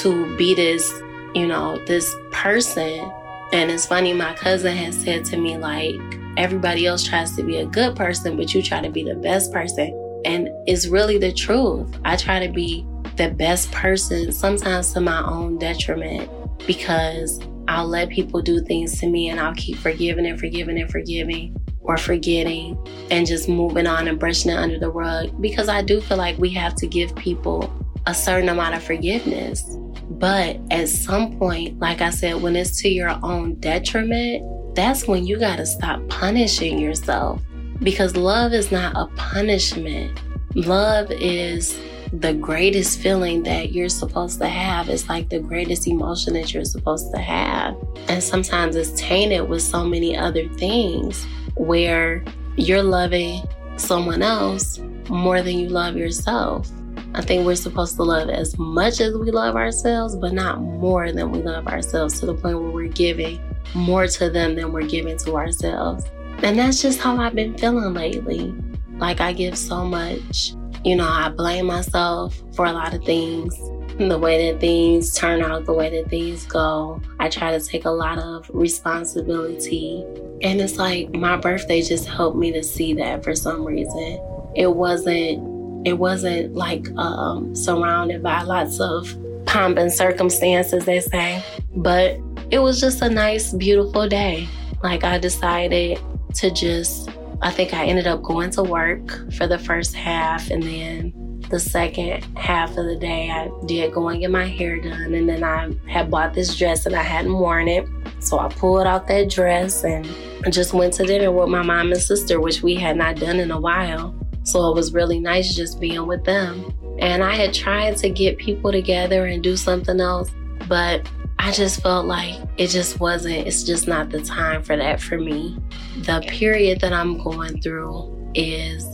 to 0.00 0.36
be 0.36 0.54
this, 0.54 0.90
you 1.34 1.46
know, 1.46 1.78
this 1.86 2.14
person. 2.32 3.10
And 3.52 3.70
it's 3.70 3.86
funny, 3.86 4.12
my 4.12 4.34
cousin 4.34 4.76
has 4.76 4.96
said 4.96 5.24
to 5.26 5.36
me, 5.36 5.56
like, 5.56 5.94
everybody 6.36 6.86
else 6.86 7.04
tries 7.04 7.36
to 7.36 7.44
be 7.44 7.58
a 7.58 7.66
good 7.66 7.94
person, 7.94 8.36
but 8.36 8.52
you 8.52 8.62
try 8.62 8.80
to 8.80 8.90
be 8.90 9.04
the 9.04 9.14
best 9.14 9.52
person. 9.52 9.92
And 10.24 10.48
it's 10.66 10.88
really 10.88 11.18
the 11.18 11.32
truth. 11.32 11.86
I 12.04 12.16
try 12.16 12.44
to 12.44 12.52
be 12.52 12.84
the 13.16 13.30
best 13.30 13.70
person, 13.70 14.32
sometimes 14.32 14.92
to 14.94 15.00
my 15.00 15.24
own 15.24 15.58
detriment, 15.58 16.28
because 16.66 17.40
I'll 17.68 17.86
let 17.86 18.10
people 18.10 18.42
do 18.42 18.60
things 18.60 18.98
to 19.00 19.08
me 19.08 19.28
and 19.28 19.40
I'll 19.40 19.54
keep 19.54 19.76
forgiving 19.78 20.26
and 20.26 20.38
forgiving 20.38 20.78
and 20.78 20.90
forgiving 20.90 21.56
or 21.80 21.96
forgetting 21.96 22.78
and 23.10 23.26
just 23.26 23.48
moving 23.48 23.86
on 23.86 24.08
and 24.08 24.18
brushing 24.18 24.50
it 24.50 24.56
under 24.56 24.78
the 24.78 24.90
rug 24.90 25.40
because 25.40 25.68
I 25.68 25.82
do 25.82 26.00
feel 26.00 26.16
like 26.16 26.38
we 26.38 26.50
have 26.50 26.74
to 26.76 26.86
give 26.86 27.14
people 27.16 27.72
a 28.06 28.14
certain 28.14 28.48
amount 28.48 28.74
of 28.74 28.82
forgiveness. 28.82 29.62
But 30.10 30.60
at 30.70 30.88
some 30.88 31.38
point, 31.38 31.78
like 31.78 32.00
I 32.00 32.10
said, 32.10 32.42
when 32.42 32.56
it's 32.56 32.80
to 32.82 32.88
your 32.88 33.18
own 33.22 33.54
detriment, 33.60 34.74
that's 34.74 35.06
when 35.06 35.26
you 35.26 35.38
got 35.38 35.56
to 35.56 35.66
stop 35.66 36.06
punishing 36.08 36.78
yourself 36.78 37.40
because 37.80 38.16
love 38.16 38.52
is 38.52 38.70
not 38.70 38.94
a 38.96 39.06
punishment. 39.16 40.20
Love 40.54 41.10
is 41.10 41.78
the 42.20 42.32
greatest 42.32 43.00
feeling 43.00 43.42
that 43.42 43.72
you're 43.72 43.88
supposed 43.88 44.38
to 44.38 44.46
have. 44.46 44.88
It's 44.88 45.08
like 45.08 45.30
the 45.30 45.40
greatest 45.40 45.88
emotion 45.88 46.34
that 46.34 46.54
you're 46.54 46.64
supposed 46.64 47.12
to 47.12 47.20
have. 47.20 47.76
And 48.08 48.22
sometimes 48.22 48.76
it's 48.76 48.92
tainted 48.92 49.48
with 49.48 49.62
so 49.62 49.84
many 49.84 50.16
other 50.16 50.48
things 50.50 51.26
where 51.56 52.24
you're 52.56 52.84
loving 52.84 53.42
someone 53.76 54.22
else 54.22 54.78
more 55.08 55.42
than 55.42 55.58
you 55.58 55.68
love 55.68 55.96
yourself. 55.96 56.70
I 57.16 57.20
think 57.20 57.46
we're 57.46 57.56
supposed 57.56 57.96
to 57.96 58.04
love 58.04 58.28
as 58.28 58.56
much 58.58 59.00
as 59.00 59.16
we 59.16 59.32
love 59.32 59.56
ourselves, 59.56 60.14
but 60.14 60.32
not 60.32 60.60
more 60.60 61.10
than 61.10 61.32
we 61.32 61.42
love 61.42 61.66
ourselves 61.66 62.20
to 62.20 62.26
the 62.26 62.34
point 62.34 62.60
where 62.60 62.70
we're 62.70 62.88
giving 62.88 63.40
more 63.74 64.06
to 64.06 64.30
them 64.30 64.54
than 64.54 64.72
we're 64.72 64.86
giving 64.86 65.16
to 65.18 65.36
ourselves. 65.36 66.04
And 66.42 66.58
that's 66.58 66.80
just 66.80 67.00
how 67.00 67.16
I've 67.16 67.34
been 67.34 67.58
feeling 67.58 67.92
lately. 67.92 68.54
Like 68.98 69.20
I 69.20 69.32
give 69.32 69.58
so 69.58 69.84
much. 69.84 70.54
You 70.84 70.96
know, 70.96 71.08
I 71.08 71.30
blame 71.30 71.66
myself 71.66 72.40
for 72.54 72.66
a 72.66 72.72
lot 72.72 72.94
of 72.94 73.04
things. 73.04 73.56
The 73.96 74.18
way 74.18 74.50
that 74.50 74.60
things 74.60 75.14
turn 75.14 75.40
out, 75.40 75.66
the 75.66 75.72
way 75.72 75.88
that 75.90 76.10
things 76.10 76.46
go. 76.46 77.00
I 77.20 77.28
try 77.28 77.56
to 77.56 77.64
take 77.64 77.84
a 77.84 77.90
lot 77.90 78.18
of 78.18 78.50
responsibility. 78.52 80.04
And 80.42 80.60
it's 80.60 80.78
like 80.78 81.10
my 81.14 81.36
birthday 81.36 81.80
just 81.80 82.06
helped 82.06 82.36
me 82.36 82.52
to 82.52 82.62
see 82.62 82.92
that 82.94 83.24
for 83.24 83.34
some 83.34 83.64
reason. 83.64 84.20
It 84.54 84.74
wasn't 84.74 85.54
it 85.86 85.98
wasn't 85.98 86.54
like 86.54 86.88
um, 86.96 87.54
surrounded 87.54 88.22
by 88.22 88.42
lots 88.42 88.80
of 88.80 89.14
pomp 89.46 89.78
and 89.78 89.92
circumstances, 89.92 90.84
they 90.84 91.00
say, 91.00 91.44
but 91.76 92.18
it 92.50 92.58
was 92.58 92.80
just 92.80 93.02
a 93.02 93.08
nice, 93.08 93.52
beautiful 93.52 94.08
day. 94.08 94.48
Like 94.82 95.04
I 95.04 95.18
decided 95.18 96.00
to 96.34 96.50
just, 96.50 97.10
I 97.44 97.50
think 97.50 97.74
I 97.74 97.84
ended 97.84 98.06
up 98.06 98.22
going 98.22 98.50
to 98.52 98.62
work 98.62 99.30
for 99.34 99.46
the 99.46 99.58
first 99.58 99.94
half 99.94 100.50
and 100.50 100.62
then 100.62 101.12
the 101.50 101.60
second 101.60 102.24
half 102.38 102.70
of 102.70 102.86
the 102.86 102.96
day 102.96 103.28
I 103.30 103.50
did 103.66 103.92
go 103.92 104.08
and 104.08 104.18
get 104.18 104.30
my 104.30 104.46
hair 104.46 104.80
done 104.80 105.12
and 105.12 105.28
then 105.28 105.44
I 105.44 105.70
had 105.86 106.10
bought 106.10 106.32
this 106.32 106.56
dress 106.56 106.86
and 106.86 106.96
I 106.96 107.02
hadn't 107.02 107.34
worn 107.34 107.68
it. 107.68 107.86
So 108.20 108.38
I 108.38 108.48
pulled 108.48 108.86
out 108.86 109.06
that 109.08 109.28
dress 109.28 109.84
and 109.84 110.06
just 110.50 110.72
went 110.72 110.94
to 110.94 111.04
dinner 111.04 111.30
with 111.30 111.50
my 111.50 111.60
mom 111.60 111.92
and 111.92 112.00
sister, 112.00 112.40
which 112.40 112.62
we 112.62 112.76
had 112.76 112.96
not 112.96 113.16
done 113.16 113.38
in 113.38 113.50
a 113.50 113.60
while. 113.60 114.14
So 114.44 114.70
it 114.70 114.74
was 114.74 114.94
really 114.94 115.20
nice 115.20 115.54
just 115.54 115.78
being 115.78 116.06
with 116.06 116.24
them. 116.24 116.74
And 116.98 117.22
I 117.22 117.34
had 117.34 117.52
tried 117.52 117.98
to 117.98 118.08
get 118.08 118.38
people 118.38 118.72
together 118.72 119.26
and 119.26 119.42
do 119.42 119.58
something 119.58 120.00
else, 120.00 120.30
but 120.66 121.06
I 121.38 121.52
just 121.52 121.82
felt 121.82 122.06
like 122.06 122.40
it 122.56 122.68
just 122.68 123.00
wasn't, 123.00 123.46
it's 123.46 123.62
just 123.62 123.86
not 123.86 124.10
the 124.10 124.22
time 124.22 124.62
for 124.62 124.76
that 124.76 125.00
for 125.00 125.18
me. 125.18 125.58
The 125.98 126.24
period 126.28 126.80
that 126.80 126.92
I'm 126.92 127.22
going 127.22 127.60
through 127.60 128.32
is 128.34 128.86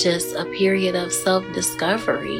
just 0.00 0.34
a 0.36 0.44
period 0.44 0.94
of 0.94 1.12
self 1.12 1.44
discovery, 1.52 2.38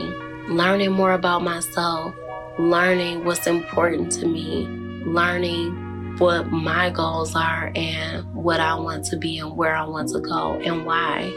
learning 0.48 0.92
more 0.92 1.12
about 1.12 1.42
myself, 1.42 2.14
learning 2.58 3.24
what's 3.24 3.46
important 3.46 4.12
to 4.12 4.26
me, 4.26 4.66
learning 5.06 6.16
what 6.18 6.50
my 6.50 6.90
goals 6.90 7.34
are 7.34 7.72
and 7.74 8.24
what 8.34 8.60
I 8.60 8.74
want 8.74 9.04
to 9.06 9.16
be 9.16 9.38
and 9.38 9.56
where 9.56 9.74
I 9.74 9.84
want 9.84 10.10
to 10.10 10.20
go 10.20 10.54
and 10.54 10.86
why. 10.86 11.32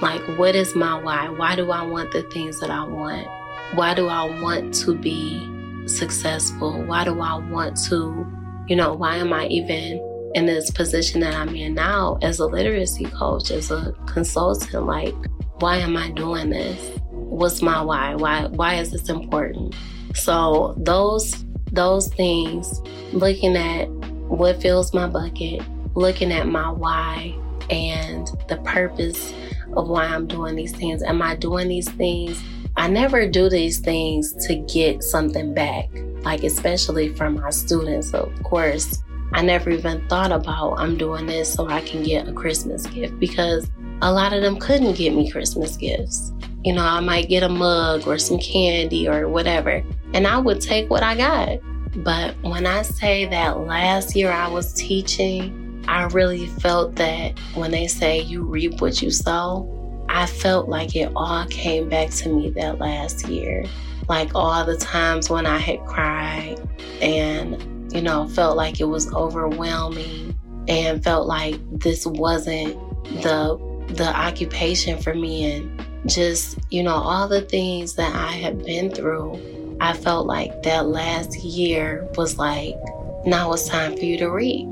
Like, 0.00 0.22
what 0.38 0.54
is 0.54 0.74
my 0.74 1.00
why? 1.00 1.28
Why 1.28 1.56
do 1.56 1.70
I 1.70 1.82
want 1.82 2.12
the 2.12 2.22
things 2.22 2.60
that 2.60 2.70
I 2.70 2.84
want? 2.84 3.26
Why 3.74 3.94
do 3.94 4.08
I 4.08 4.40
want 4.40 4.74
to 4.74 4.94
be 4.94 5.59
successful? 5.96 6.82
Why 6.84 7.04
do 7.04 7.20
I 7.20 7.38
want 7.50 7.76
to, 7.84 8.26
you 8.68 8.76
know, 8.76 8.94
why 8.94 9.16
am 9.16 9.32
I 9.32 9.46
even 9.46 10.06
in 10.34 10.46
this 10.46 10.70
position 10.70 11.20
that 11.20 11.34
I'm 11.34 11.54
in 11.54 11.74
now 11.74 12.18
as 12.22 12.38
a 12.38 12.46
literacy 12.46 13.04
coach, 13.06 13.50
as 13.50 13.70
a 13.70 13.92
consultant? 14.06 14.86
Like, 14.86 15.14
why 15.60 15.76
am 15.76 15.96
I 15.96 16.10
doing 16.10 16.50
this? 16.50 16.98
What's 17.10 17.62
my 17.62 17.82
why? 17.82 18.14
Why 18.14 18.46
why 18.46 18.74
is 18.74 18.90
this 18.90 19.08
important? 19.08 19.74
So 20.14 20.74
those 20.78 21.44
those 21.72 22.08
things, 22.14 22.80
looking 23.12 23.56
at 23.56 23.88
what 24.28 24.60
fills 24.60 24.92
my 24.94 25.06
bucket, 25.06 25.62
looking 25.94 26.32
at 26.32 26.48
my 26.48 26.70
why 26.70 27.34
and 27.70 28.26
the 28.48 28.56
purpose 28.64 29.32
of 29.76 29.88
why 29.88 30.04
I'm 30.04 30.26
doing 30.26 30.56
these 30.56 30.74
things. 30.74 31.02
Am 31.02 31.22
I 31.22 31.36
doing 31.36 31.68
these 31.68 31.88
things? 31.88 32.42
I 32.76 32.88
never 32.88 33.28
do 33.28 33.48
these 33.48 33.78
things 33.78 34.32
to 34.46 34.56
get 34.56 35.02
something 35.02 35.52
back, 35.54 35.88
like 36.22 36.44
especially 36.44 37.14
from 37.14 37.34
my 37.34 37.50
students, 37.50 38.14
of 38.14 38.32
course. 38.42 39.02
I 39.32 39.42
never 39.42 39.70
even 39.70 40.06
thought 40.08 40.32
about 40.32 40.78
I'm 40.78 40.96
doing 40.96 41.26
this 41.26 41.52
so 41.52 41.68
I 41.68 41.80
can 41.82 42.02
get 42.02 42.28
a 42.28 42.32
Christmas 42.32 42.86
gift 42.86 43.18
because 43.20 43.70
a 44.02 44.12
lot 44.12 44.32
of 44.32 44.42
them 44.42 44.58
couldn't 44.58 44.96
get 44.96 45.14
me 45.14 45.30
Christmas 45.30 45.76
gifts. 45.76 46.32
You 46.64 46.72
know, 46.72 46.84
I 46.84 47.00
might 47.00 47.28
get 47.28 47.42
a 47.42 47.48
mug 47.48 48.06
or 48.06 48.18
some 48.18 48.38
candy 48.38 49.08
or 49.08 49.28
whatever, 49.28 49.82
and 50.14 50.26
I 50.26 50.38
would 50.38 50.60
take 50.60 50.90
what 50.90 51.02
I 51.02 51.16
got. 51.16 51.58
But 52.04 52.40
when 52.42 52.66
I 52.66 52.82
say 52.82 53.26
that 53.26 53.60
last 53.60 54.14
year 54.14 54.30
I 54.30 54.48
was 54.48 54.72
teaching, 54.72 55.59
I 55.88 56.04
really 56.04 56.46
felt 56.46 56.96
that 56.96 57.38
when 57.54 57.70
they 57.70 57.86
say 57.86 58.20
you 58.20 58.42
reap 58.42 58.80
what 58.80 59.02
you 59.02 59.10
sow, 59.10 59.68
I 60.08 60.26
felt 60.26 60.68
like 60.68 60.96
it 60.96 61.12
all 61.14 61.46
came 61.46 61.88
back 61.88 62.10
to 62.10 62.28
me 62.28 62.50
that 62.50 62.78
last 62.78 63.28
year. 63.28 63.64
Like 64.08 64.34
all 64.34 64.64
the 64.64 64.76
times 64.76 65.30
when 65.30 65.46
I 65.46 65.58
had 65.58 65.84
cried 65.86 66.60
and, 67.00 67.92
you 67.92 68.02
know, 68.02 68.26
felt 68.28 68.56
like 68.56 68.80
it 68.80 68.84
was 68.84 69.12
overwhelming 69.14 70.36
and 70.68 71.02
felt 71.02 71.26
like 71.26 71.58
this 71.78 72.06
wasn't 72.06 72.74
the 73.22 73.58
the 73.94 74.06
occupation 74.06 75.00
for 75.00 75.14
me 75.14 75.52
and 75.52 75.84
just, 76.06 76.58
you 76.70 76.82
know, 76.82 76.94
all 76.94 77.28
the 77.28 77.42
things 77.42 77.94
that 77.94 78.14
I 78.14 78.32
had 78.32 78.64
been 78.64 78.90
through. 78.92 79.76
I 79.80 79.94
felt 79.94 80.26
like 80.26 80.62
that 80.64 80.86
last 80.86 81.38
year 81.38 82.08
was 82.16 82.38
like, 82.38 82.76
now 83.24 83.52
it's 83.52 83.68
time 83.68 83.96
for 83.96 84.04
you 84.04 84.18
to 84.18 84.28
reap 84.28 84.68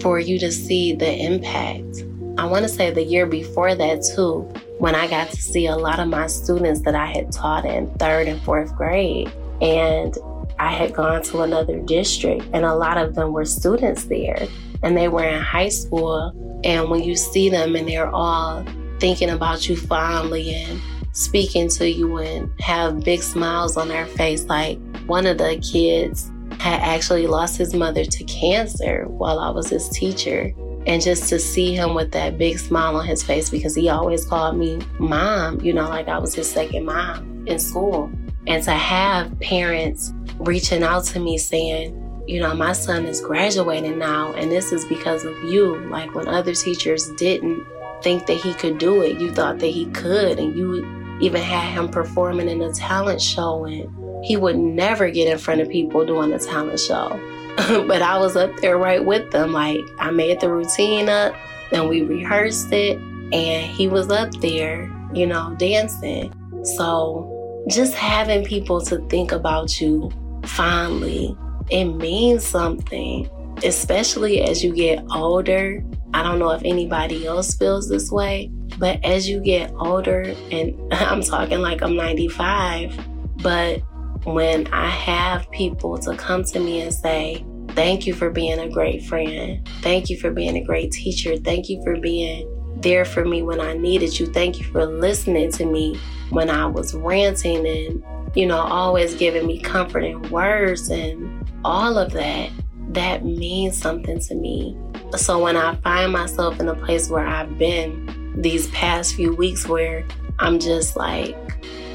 for 0.00 0.18
you 0.18 0.38
to 0.38 0.50
see 0.50 0.94
the 0.94 1.12
impact. 1.12 2.04
I 2.38 2.46
want 2.46 2.62
to 2.62 2.68
say 2.68 2.90
the 2.90 3.02
year 3.02 3.26
before 3.26 3.74
that, 3.74 4.02
too, 4.02 4.40
when 4.78 4.94
I 4.94 5.06
got 5.06 5.28
to 5.30 5.36
see 5.36 5.66
a 5.66 5.76
lot 5.76 6.00
of 6.00 6.08
my 6.08 6.26
students 6.26 6.80
that 6.82 6.94
I 6.94 7.06
had 7.06 7.32
taught 7.32 7.66
in 7.66 7.90
third 7.98 8.28
and 8.28 8.40
fourth 8.42 8.74
grade. 8.76 9.30
And 9.60 10.16
I 10.58 10.72
had 10.72 10.94
gone 10.94 11.22
to 11.24 11.42
another 11.42 11.80
district, 11.80 12.46
and 12.52 12.64
a 12.64 12.74
lot 12.74 12.98
of 12.98 13.14
them 13.14 13.32
were 13.32 13.44
students 13.44 14.04
there, 14.04 14.46
and 14.82 14.96
they 14.96 15.08
were 15.08 15.24
in 15.24 15.40
high 15.40 15.68
school. 15.68 16.60
And 16.64 16.90
when 16.90 17.02
you 17.02 17.16
see 17.16 17.48
them 17.48 17.76
and 17.76 17.88
they're 17.88 18.08
all 18.08 18.64
thinking 18.98 19.30
about 19.30 19.68
you 19.68 19.76
fondly 19.76 20.54
and 20.54 20.80
speaking 21.12 21.68
to 21.68 21.90
you 21.90 22.18
and 22.18 22.50
have 22.60 23.02
big 23.04 23.22
smiles 23.22 23.76
on 23.76 23.88
their 23.88 24.06
face, 24.06 24.44
like 24.44 24.78
one 25.06 25.26
of 25.26 25.38
the 25.38 25.56
kids 25.58 26.29
had 26.60 26.80
actually 26.80 27.26
lost 27.26 27.56
his 27.56 27.74
mother 27.74 28.04
to 28.04 28.24
cancer 28.24 29.06
while 29.08 29.38
I 29.38 29.48
was 29.50 29.70
his 29.70 29.88
teacher. 29.88 30.52
And 30.86 31.02
just 31.02 31.28
to 31.30 31.38
see 31.38 31.74
him 31.74 31.94
with 31.94 32.12
that 32.12 32.38
big 32.38 32.58
smile 32.58 32.96
on 32.96 33.06
his 33.06 33.22
face 33.22 33.50
because 33.50 33.74
he 33.74 33.88
always 33.88 34.24
called 34.24 34.56
me 34.56 34.80
mom, 34.98 35.60
you 35.60 35.72
know, 35.72 35.88
like 35.88 36.08
I 36.08 36.18
was 36.18 36.34
his 36.34 36.50
second 36.50 36.84
mom 36.84 37.46
in 37.46 37.58
school. 37.58 38.10
And 38.46 38.62
to 38.64 38.72
have 38.72 39.38
parents 39.40 40.12
reaching 40.38 40.82
out 40.82 41.04
to 41.06 41.20
me 41.20 41.38
saying, 41.38 41.96
you 42.26 42.40
know, 42.40 42.54
my 42.54 42.72
son 42.72 43.06
is 43.06 43.20
graduating 43.20 43.98
now, 43.98 44.32
and 44.34 44.52
this 44.52 44.72
is 44.72 44.84
because 44.84 45.24
of 45.24 45.34
you. 45.44 45.76
Like 45.88 46.14
when 46.14 46.28
other 46.28 46.54
teachers 46.54 47.10
didn't 47.16 47.66
think 48.02 48.26
that 48.26 48.36
he 48.36 48.54
could 48.54 48.78
do 48.78 49.02
it. 49.02 49.18
You 49.20 49.32
thought 49.32 49.58
that 49.58 49.66
he 49.66 49.86
could, 49.86 50.38
and 50.38 50.56
you 50.56 51.18
even 51.20 51.42
had 51.42 51.72
him 51.72 51.88
performing 51.88 52.48
in 52.48 52.62
a 52.62 52.72
talent 52.72 53.20
show, 53.20 53.64
and 53.64 53.94
he 54.22 54.36
would 54.36 54.56
never 54.56 55.10
get 55.10 55.30
in 55.30 55.38
front 55.38 55.60
of 55.60 55.68
people 55.68 56.04
doing 56.04 56.32
a 56.32 56.38
talent 56.38 56.80
show. 56.80 57.08
but 57.86 58.02
I 58.02 58.18
was 58.18 58.36
up 58.36 58.54
there 58.60 58.78
right 58.78 59.04
with 59.04 59.30
them. 59.30 59.52
Like, 59.52 59.80
I 59.98 60.10
made 60.10 60.40
the 60.40 60.52
routine 60.52 61.08
up, 61.08 61.34
and 61.72 61.88
we 61.88 62.02
rehearsed 62.02 62.72
it, 62.72 62.96
and 62.98 63.66
he 63.66 63.88
was 63.88 64.10
up 64.10 64.32
there, 64.40 64.90
you 65.12 65.26
know, 65.26 65.54
dancing. 65.58 66.32
So, 66.64 67.64
just 67.68 67.94
having 67.94 68.44
people 68.44 68.80
to 68.82 68.98
think 69.08 69.32
about 69.32 69.80
you 69.80 70.10
fondly, 70.44 71.36
it 71.70 71.84
means 71.84 72.46
something, 72.46 73.28
especially 73.62 74.42
as 74.42 74.64
you 74.64 74.74
get 74.74 75.04
older 75.10 75.82
I 76.12 76.22
don't 76.22 76.38
know 76.38 76.50
if 76.50 76.62
anybody 76.64 77.26
else 77.26 77.54
feels 77.54 77.88
this 77.88 78.10
way, 78.10 78.50
but 78.78 79.04
as 79.04 79.28
you 79.28 79.40
get 79.40 79.72
older, 79.76 80.34
and 80.50 80.76
I'm 80.92 81.22
talking 81.22 81.60
like 81.60 81.82
I'm 81.82 81.94
95, 81.94 82.98
but 83.42 83.80
when 84.24 84.66
I 84.68 84.88
have 84.88 85.50
people 85.50 85.98
to 85.98 86.16
come 86.16 86.44
to 86.44 86.60
me 86.60 86.82
and 86.82 86.92
say, 86.92 87.44
Thank 87.70 88.04
you 88.04 88.14
for 88.14 88.30
being 88.30 88.58
a 88.58 88.68
great 88.68 89.04
friend. 89.04 89.66
Thank 89.80 90.10
you 90.10 90.18
for 90.18 90.32
being 90.32 90.56
a 90.56 90.64
great 90.64 90.90
teacher. 90.90 91.36
Thank 91.36 91.68
you 91.68 91.80
for 91.84 91.96
being 91.96 92.48
there 92.82 93.04
for 93.04 93.24
me 93.24 93.42
when 93.42 93.60
I 93.60 93.74
needed 93.74 94.18
you. 94.18 94.26
Thank 94.26 94.58
you 94.58 94.66
for 94.66 94.86
listening 94.86 95.52
to 95.52 95.66
me 95.66 95.98
when 96.30 96.50
I 96.50 96.66
was 96.66 96.94
ranting 96.94 97.66
and, 97.66 98.02
you 98.34 98.46
know, 98.46 98.58
always 98.58 99.14
giving 99.14 99.46
me 99.46 99.60
comforting 99.60 100.20
words 100.30 100.90
and 100.90 101.48
all 101.64 101.96
of 101.96 102.12
that. 102.12 102.50
That 102.88 103.24
means 103.24 103.78
something 103.78 104.18
to 104.18 104.34
me. 104.34 104.76
So 105.16 105.42
when 105.42 105.56
I 105.56 105.76
find 105.76 106.12
myself 106.12 106.58
in 106.58 106.68
a 106.68 106.74
place 106.74 107.08
where 107.08 107.26
I've 107.26 107.56
been 107.56 108.34
these 108.36 108.68
past 108.68 109.14
few 109.14 109.34
weeks 109.34 109.68
where 109.68 110.04
I'm 110.38 110.58
just 110.58 110.96
like 110.96 111.36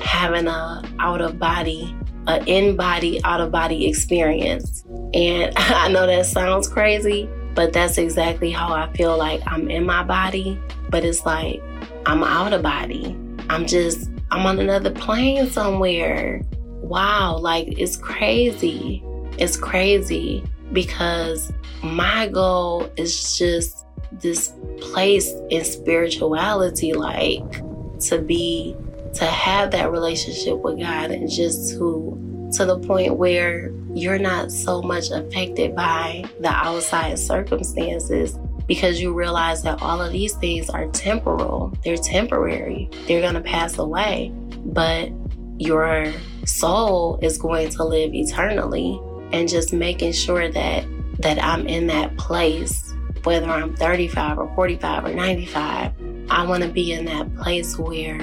having 0.02 0.48
a 0.48 0.84
out 1.00 1.22
of 1.22 1.40
body, 1.40 1.96
a 2.28 2.44
in 2.46 2.76
body, 2.76 3.24
out 3.24 3.42
of 3.42 3.52
body 3.52 3.88
experience. 3.88 4.86
And 5.14 5.54
I 5.58 5.88
know 5.90 6.08
that 6.08 6.26
sounds 6.26 6.68
crazy, 6.68 7.30
but 7.54 7.74
that's 7.74 7.98
exactly 7.98 8.52
how 8.52 8.74
I 8.74 8.92
feel 8.94 9.18
like 9.18 9.42
I'm 9.48 9.70
in 9.70 9.86
my 9.86 10.04
body, 10.04 10.60
but 10.90 11.06
it's 11.06 11.26
like 11.26 11.62
I'm 12.06 12.24
out 12.24 12.54
of 12.54 12.62
body. 12.62 13.16
I'm 13.50 13.66
just, 13.66 14.10
I'm 14.32 14.46
on 14.46 14.60
another 14.60 14.92
plane 14.92 15.50
somewhere. 15.50 16.42
Wow, 16.82 17.38
like 17.38 17.80
it's 17.80 17.98
crazy. 17.98 19.04
It's 19.38 19.58
crazy 19.58 20.44
because 20.72 21.52
my 21.84 22.28
goal 22.28 22.90
is 22.98 23.38
just 23.38 23.86
this 24.12 24.54
place 24.80 25.32
in 25.50 25.64
spirituality, 25.64 26.94
like 26.94 27.62
to 28.00 28.22
be, 28.22 28.76
to 29.15 29.25
have 29.25 29.71
that 29.71 29.91
relationship 29.91 30.58
with 30.60 30.80
God 30.80 31.12
and 31.12 31.30
just 31.30 31.71
to, 31.71 32.49
to 32.54 32.65
the 32.65 32.80
point 32.80 33.15
where 33.15 33.71
you're 33.93 34.19
not 34.19 34.51
so 34.51 34.82
much 34.82 35.10
affected 35.10 35.75
by 35.75 36.25
the 36.41 36.49
outside 36.49 37.17
circumstances 37.17 38.38
because 38.67 38.99
you 38.99 39.13
realize 39.13 39.63
that 39.63 39.82
all 39.82 40.01
of 40.01 40.12
these 40.12 40.34
things 40.36 40.69
are 40.69 40.88
temporal. 40.88 41.73
They're 41.84 41.97
temporary. 41.97 42.89
They're 43.08 43.21
going 43.21 43.36
to 43.36 43.41
pass 43.41 43.78
away. 43.78 44.34
But 44.65 45.12
your 45.58 46.12
soul 46.45 47.19
is 47.21 47.38
going 47.38 47.69
to 47.69 47.84
live 47.84 48.13
eternally. 48.13 48.99
And 49.32 49.49
just 49.49 49.73
making 49.73 50.13
sure 50.13 50.49
that 50.49 50.86
that 51.19 51.41
I'm 51.41 51.65
in 51.67 51.88
that 51.88 52.15
place, 52.17 52.93
whether 53.23 53.47
I'm 53.47 53.75
35 53.75 54.38
or 54.38 54.54
45 54.56 55.06
or 55.06 55.13
95, 55.13 55.93
I 56.30 56.45
want 56.45 56.63
to 56.63 56.69
be 56.69 56.91
in 56.91 57.06
that 57.06 57.34
place 57.38 57.78
where 57.78 58.19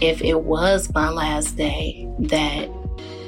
if 0.00 0.22
it 0.22 0.42
was 0.42 0.92
my 0.94 1.10
last 1.10 1.56
day, 1.56 2.08
that 2.20 2.68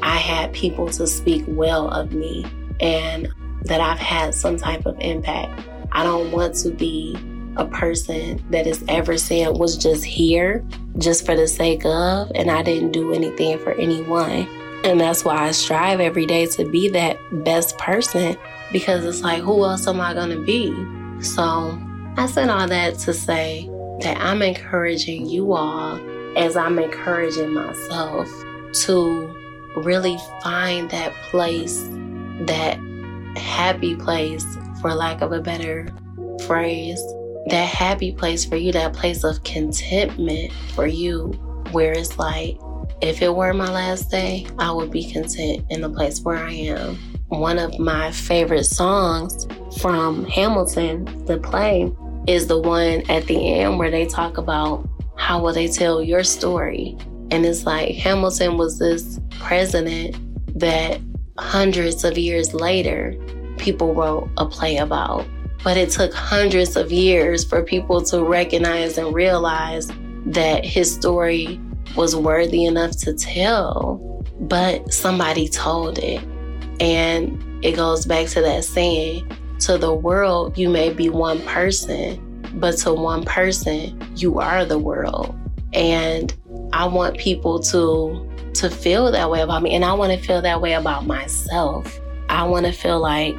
I 0.02 0.16
had 0.16 0.52
people 0.52 0.88
to 0.88 1.06
speak 1.06 1.44
well 1.46 1.88
of 1.88 2.12
me 2.12 2.44
and 2.80 3.28
that 3.62 3.80
I've 3.80 3.98
had 3.98 4.34
some 4.34 4.56
type 4.56 4.86
of 4.86 4.98
impact. 5.00 5.62
I 5.92 6.02
don't 6.02 6.32
want 6.32 6.54
to 6.56 6.70
be 6.70 7.16
a 7.56 7.66
person 7.66 8.42
that 8.50 8.66
is 8.66 8.82
ever 8.88 9.18
said 9.18 9.58
was 9.58 9.76
just 9.76 10.04
here 10.04 10.64
just 10.98 11.26
for 11.26 11.36
the 11.36 11.46
sake 11.46 11.84
of, 11.84 12.32
and 12.34 12.50
I 12.50 12.62
didn't 12.62 12.92
do 12.92 13.12
anything 13.12 13.58
for 13.58 13.72
anyone. 13.72 14.48
And 14.84 15.00
that's 15.00 15.24
why 15.24 15.36
I 15.36 15.50
strive 15.52 16.00
every 16.00 16.26
day 16.26 16.46
to 16.46 16.68
be 16.68 16.88
that 16.88 17.18
best 17.44 17.78
person 17.78 18.36
because 18.72 19.04
it's 19.04 19.20
like, 19.20 19.42
who 19.42 19.64
else 19.64 19.86
am 19.86 20.00
I 20.00 20.14
going 20.14 20.30
to 20.30 20.42
be? 20.44 20.72
So 21.22 21.78
I 22.16 22.26
said 22.26 22.48
all 22.48 22.66
that 22.66 22.98
to 23.00 23.14
say 23.14 23.68
that 24.00 24.16
I'm 24.18 24.42
encouraging 24.42 25.26
you 25.26 25.52
all 25.52 26.00
as 26.36 26.56
I'm 26.56 26.78
encouraging 26.78 27.52
myself 27.52 28.28
to 28.84 29.34
really 29.76 30.18
find 30.42 30.90
that 30.90 31.12
place, 31.30 31.88
that 32.46 32.78
happy 33.36 33.94
place, 33.94 34.44
for 34.80 34.94
lack 34.94 35.20
of 35.20 35.32
a 35.32 35.40
better 35.40 35.88
phrase, 36.46 37.02
that 37.46 37.68
happy 37.68 38.12
place 38.12 38.44
for 38.44 38.56
you, 38.56 38.72
that 38.72 38.92
place 38.92 39.24
of 39.24 39.42
contentment 39.44 40.52
for 40.74 40.86
you, 40.86 41.32
where 41.72 41.92
it's 41.92 42.18
like, 42.18 42.58
if 43.00 43.20
it 43.20 43.34
were 43.34 43.52
my 43.52 43.70
last 43.70 44.10
day, 44.10 44.46
I 44.58 44.70
would 44.70 44.90
be 44.90 45.10
content 45.10 45.64
in 45.70 45.80
the 45.80 45.90
place 45.90 46.20
where 46.20 46.36
I 46.36 46.52
am. 46.52 46.96
One 47.28 47.58
of 47.58 47.78
my 47.78 48.12
favorite 48.12 48.64
songs 48.64 49.46
from 49.80 50.24
Hamilton, 50.26 51.24
the 51.26 51.38
play, 51.38 51.92
is 52.28 52.46
the 52.46 52.60
one 52.60 53.02
at 53.10 53.26
the 53.26 53.60
end 53.60 53.78
where 53.78 53.90
they 53.90 54.06
talk 54.06 54.38
about 54.38 54.88
how 55.16 55.40
will 55.40 55.52
they 55.52 55.68
tell 55.68 56.02
your 56.02 56.24
story. 56.24 56.96
And 57.30 57.46
it's 57.46 57.64
like 57.64 57.94
Hamilton 57.94 58.58
was 58.58 58.78
this 58.78 59.20
president 59.30 60.16
that 60.58 61.00
hundreds 61.38 62.04
of 62.04 62.18
years 62.18 62.52
later 62.52 63.16
people 63.58 63.94
wrote 63.94 64.28
a 64.36 64.46
play 64.46 64.76
about. 64.76 65.26
But 65.64 65.76
it 65.76 65.90
took 65.90 66.12
hundreds 66.12 66.76
of 66.76 66.90
years 66.90 67.44
for 67.44 67.62
people 67.62 68.02
to 68.04 68.24
recognize 68.24 68.98
and 68.98 69.14
realize 69.14 69.90
that 70.26 70.64
his 70.64 70.92
story 70.92 71.60
was 71.96 72.16
worthy 72.16 72.64
enough 72.64 72.96
to 72.98 73.14
tell. 73.14 74.24
But 74.40 74.92
somebody 74.92 75.48
told 75.48 75.98
it. 75.98 76.22
And 76.80 77.64
it 77.64 77.76
goes 77.76 78.06
back 78.06 78.26
to 78.28 78.40
that 78.40 78.64
saying 78.64 79.30
to 79.60 79.78
the 79.78 79.94
world, 79.94 80.58
you 80.58 80.68
may 80.68 80.92
be 80.92 81.08
one 81.08 81.40
person, 81.42 82.31
but 82.54 82.76
to 82.78 82.92
one 82.92 83.24
person, 83.24 84.00
you 84.16 84.38
are 84.38 84.64
the 84.64 84.78
world. 84.78 85.36
And 85.72 86.34
I 86.72 86.86
want 86.86 87.18
people 87.18 87.60
to 87.60 88.28
to 88.54 88.68
feel 88.68 89.10
that 89.10 89.30
way 89.30 89.40
about 89.40 89.62
me 89.62 89.74
and 89.74 89.82
I 89.82 89.94
want 89.94 90.12
to 90.12 90.18
feel 90.18 90.42
that 90.42 90.60
way 90.60 90.74
about 90.74 91.06
myself. 91.06 92.00
I 92.28 92.44
want 92.44 92.66
to 92.66 92.72
feel 92.72 93.00
like 93.00 93.36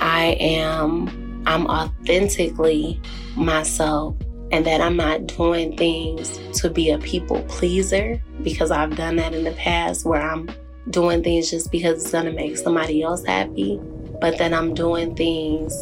I 0.00 0.36
am 0.38 1.42
I'm 1.46 1.66
authentically 1.66 3.00
myself 3.36 4.14
and 4.52 4.66
that 4.66 4.80
I'm 4.80 4.96
not 4.96 5.26
doing 5.26 5.76
things 5.76 6.38
to 6.60 6.68
be 6.68 6.90
a 6.90 6.98
people 6.98 7.42
pleaser 7.44 8.20
because 8.42 8.70
I've 8.70 8.96
done 8.96 9.16
that 9.16 9.34
in 9.34 9.44
the 9.44 9.52
past 9.52 10.04
where 10.04 10.20
I'm 10.20 10.50
doing 10.90 11.22
things 11.22 11.50
just 11.50 11.70
because 11.70 12.02
it's 12.02 12.12
going 12.12 12.24
to 12.24 12.32
make 12.32 12.56
somebody 12.56 13.02
else 13.02 13.24
happy, 13.24 13.80
but 14.20 14.38
then 14.38 14.52
I'm 14.52 14.74
doing 14.74 15.14
things 15.14 15.72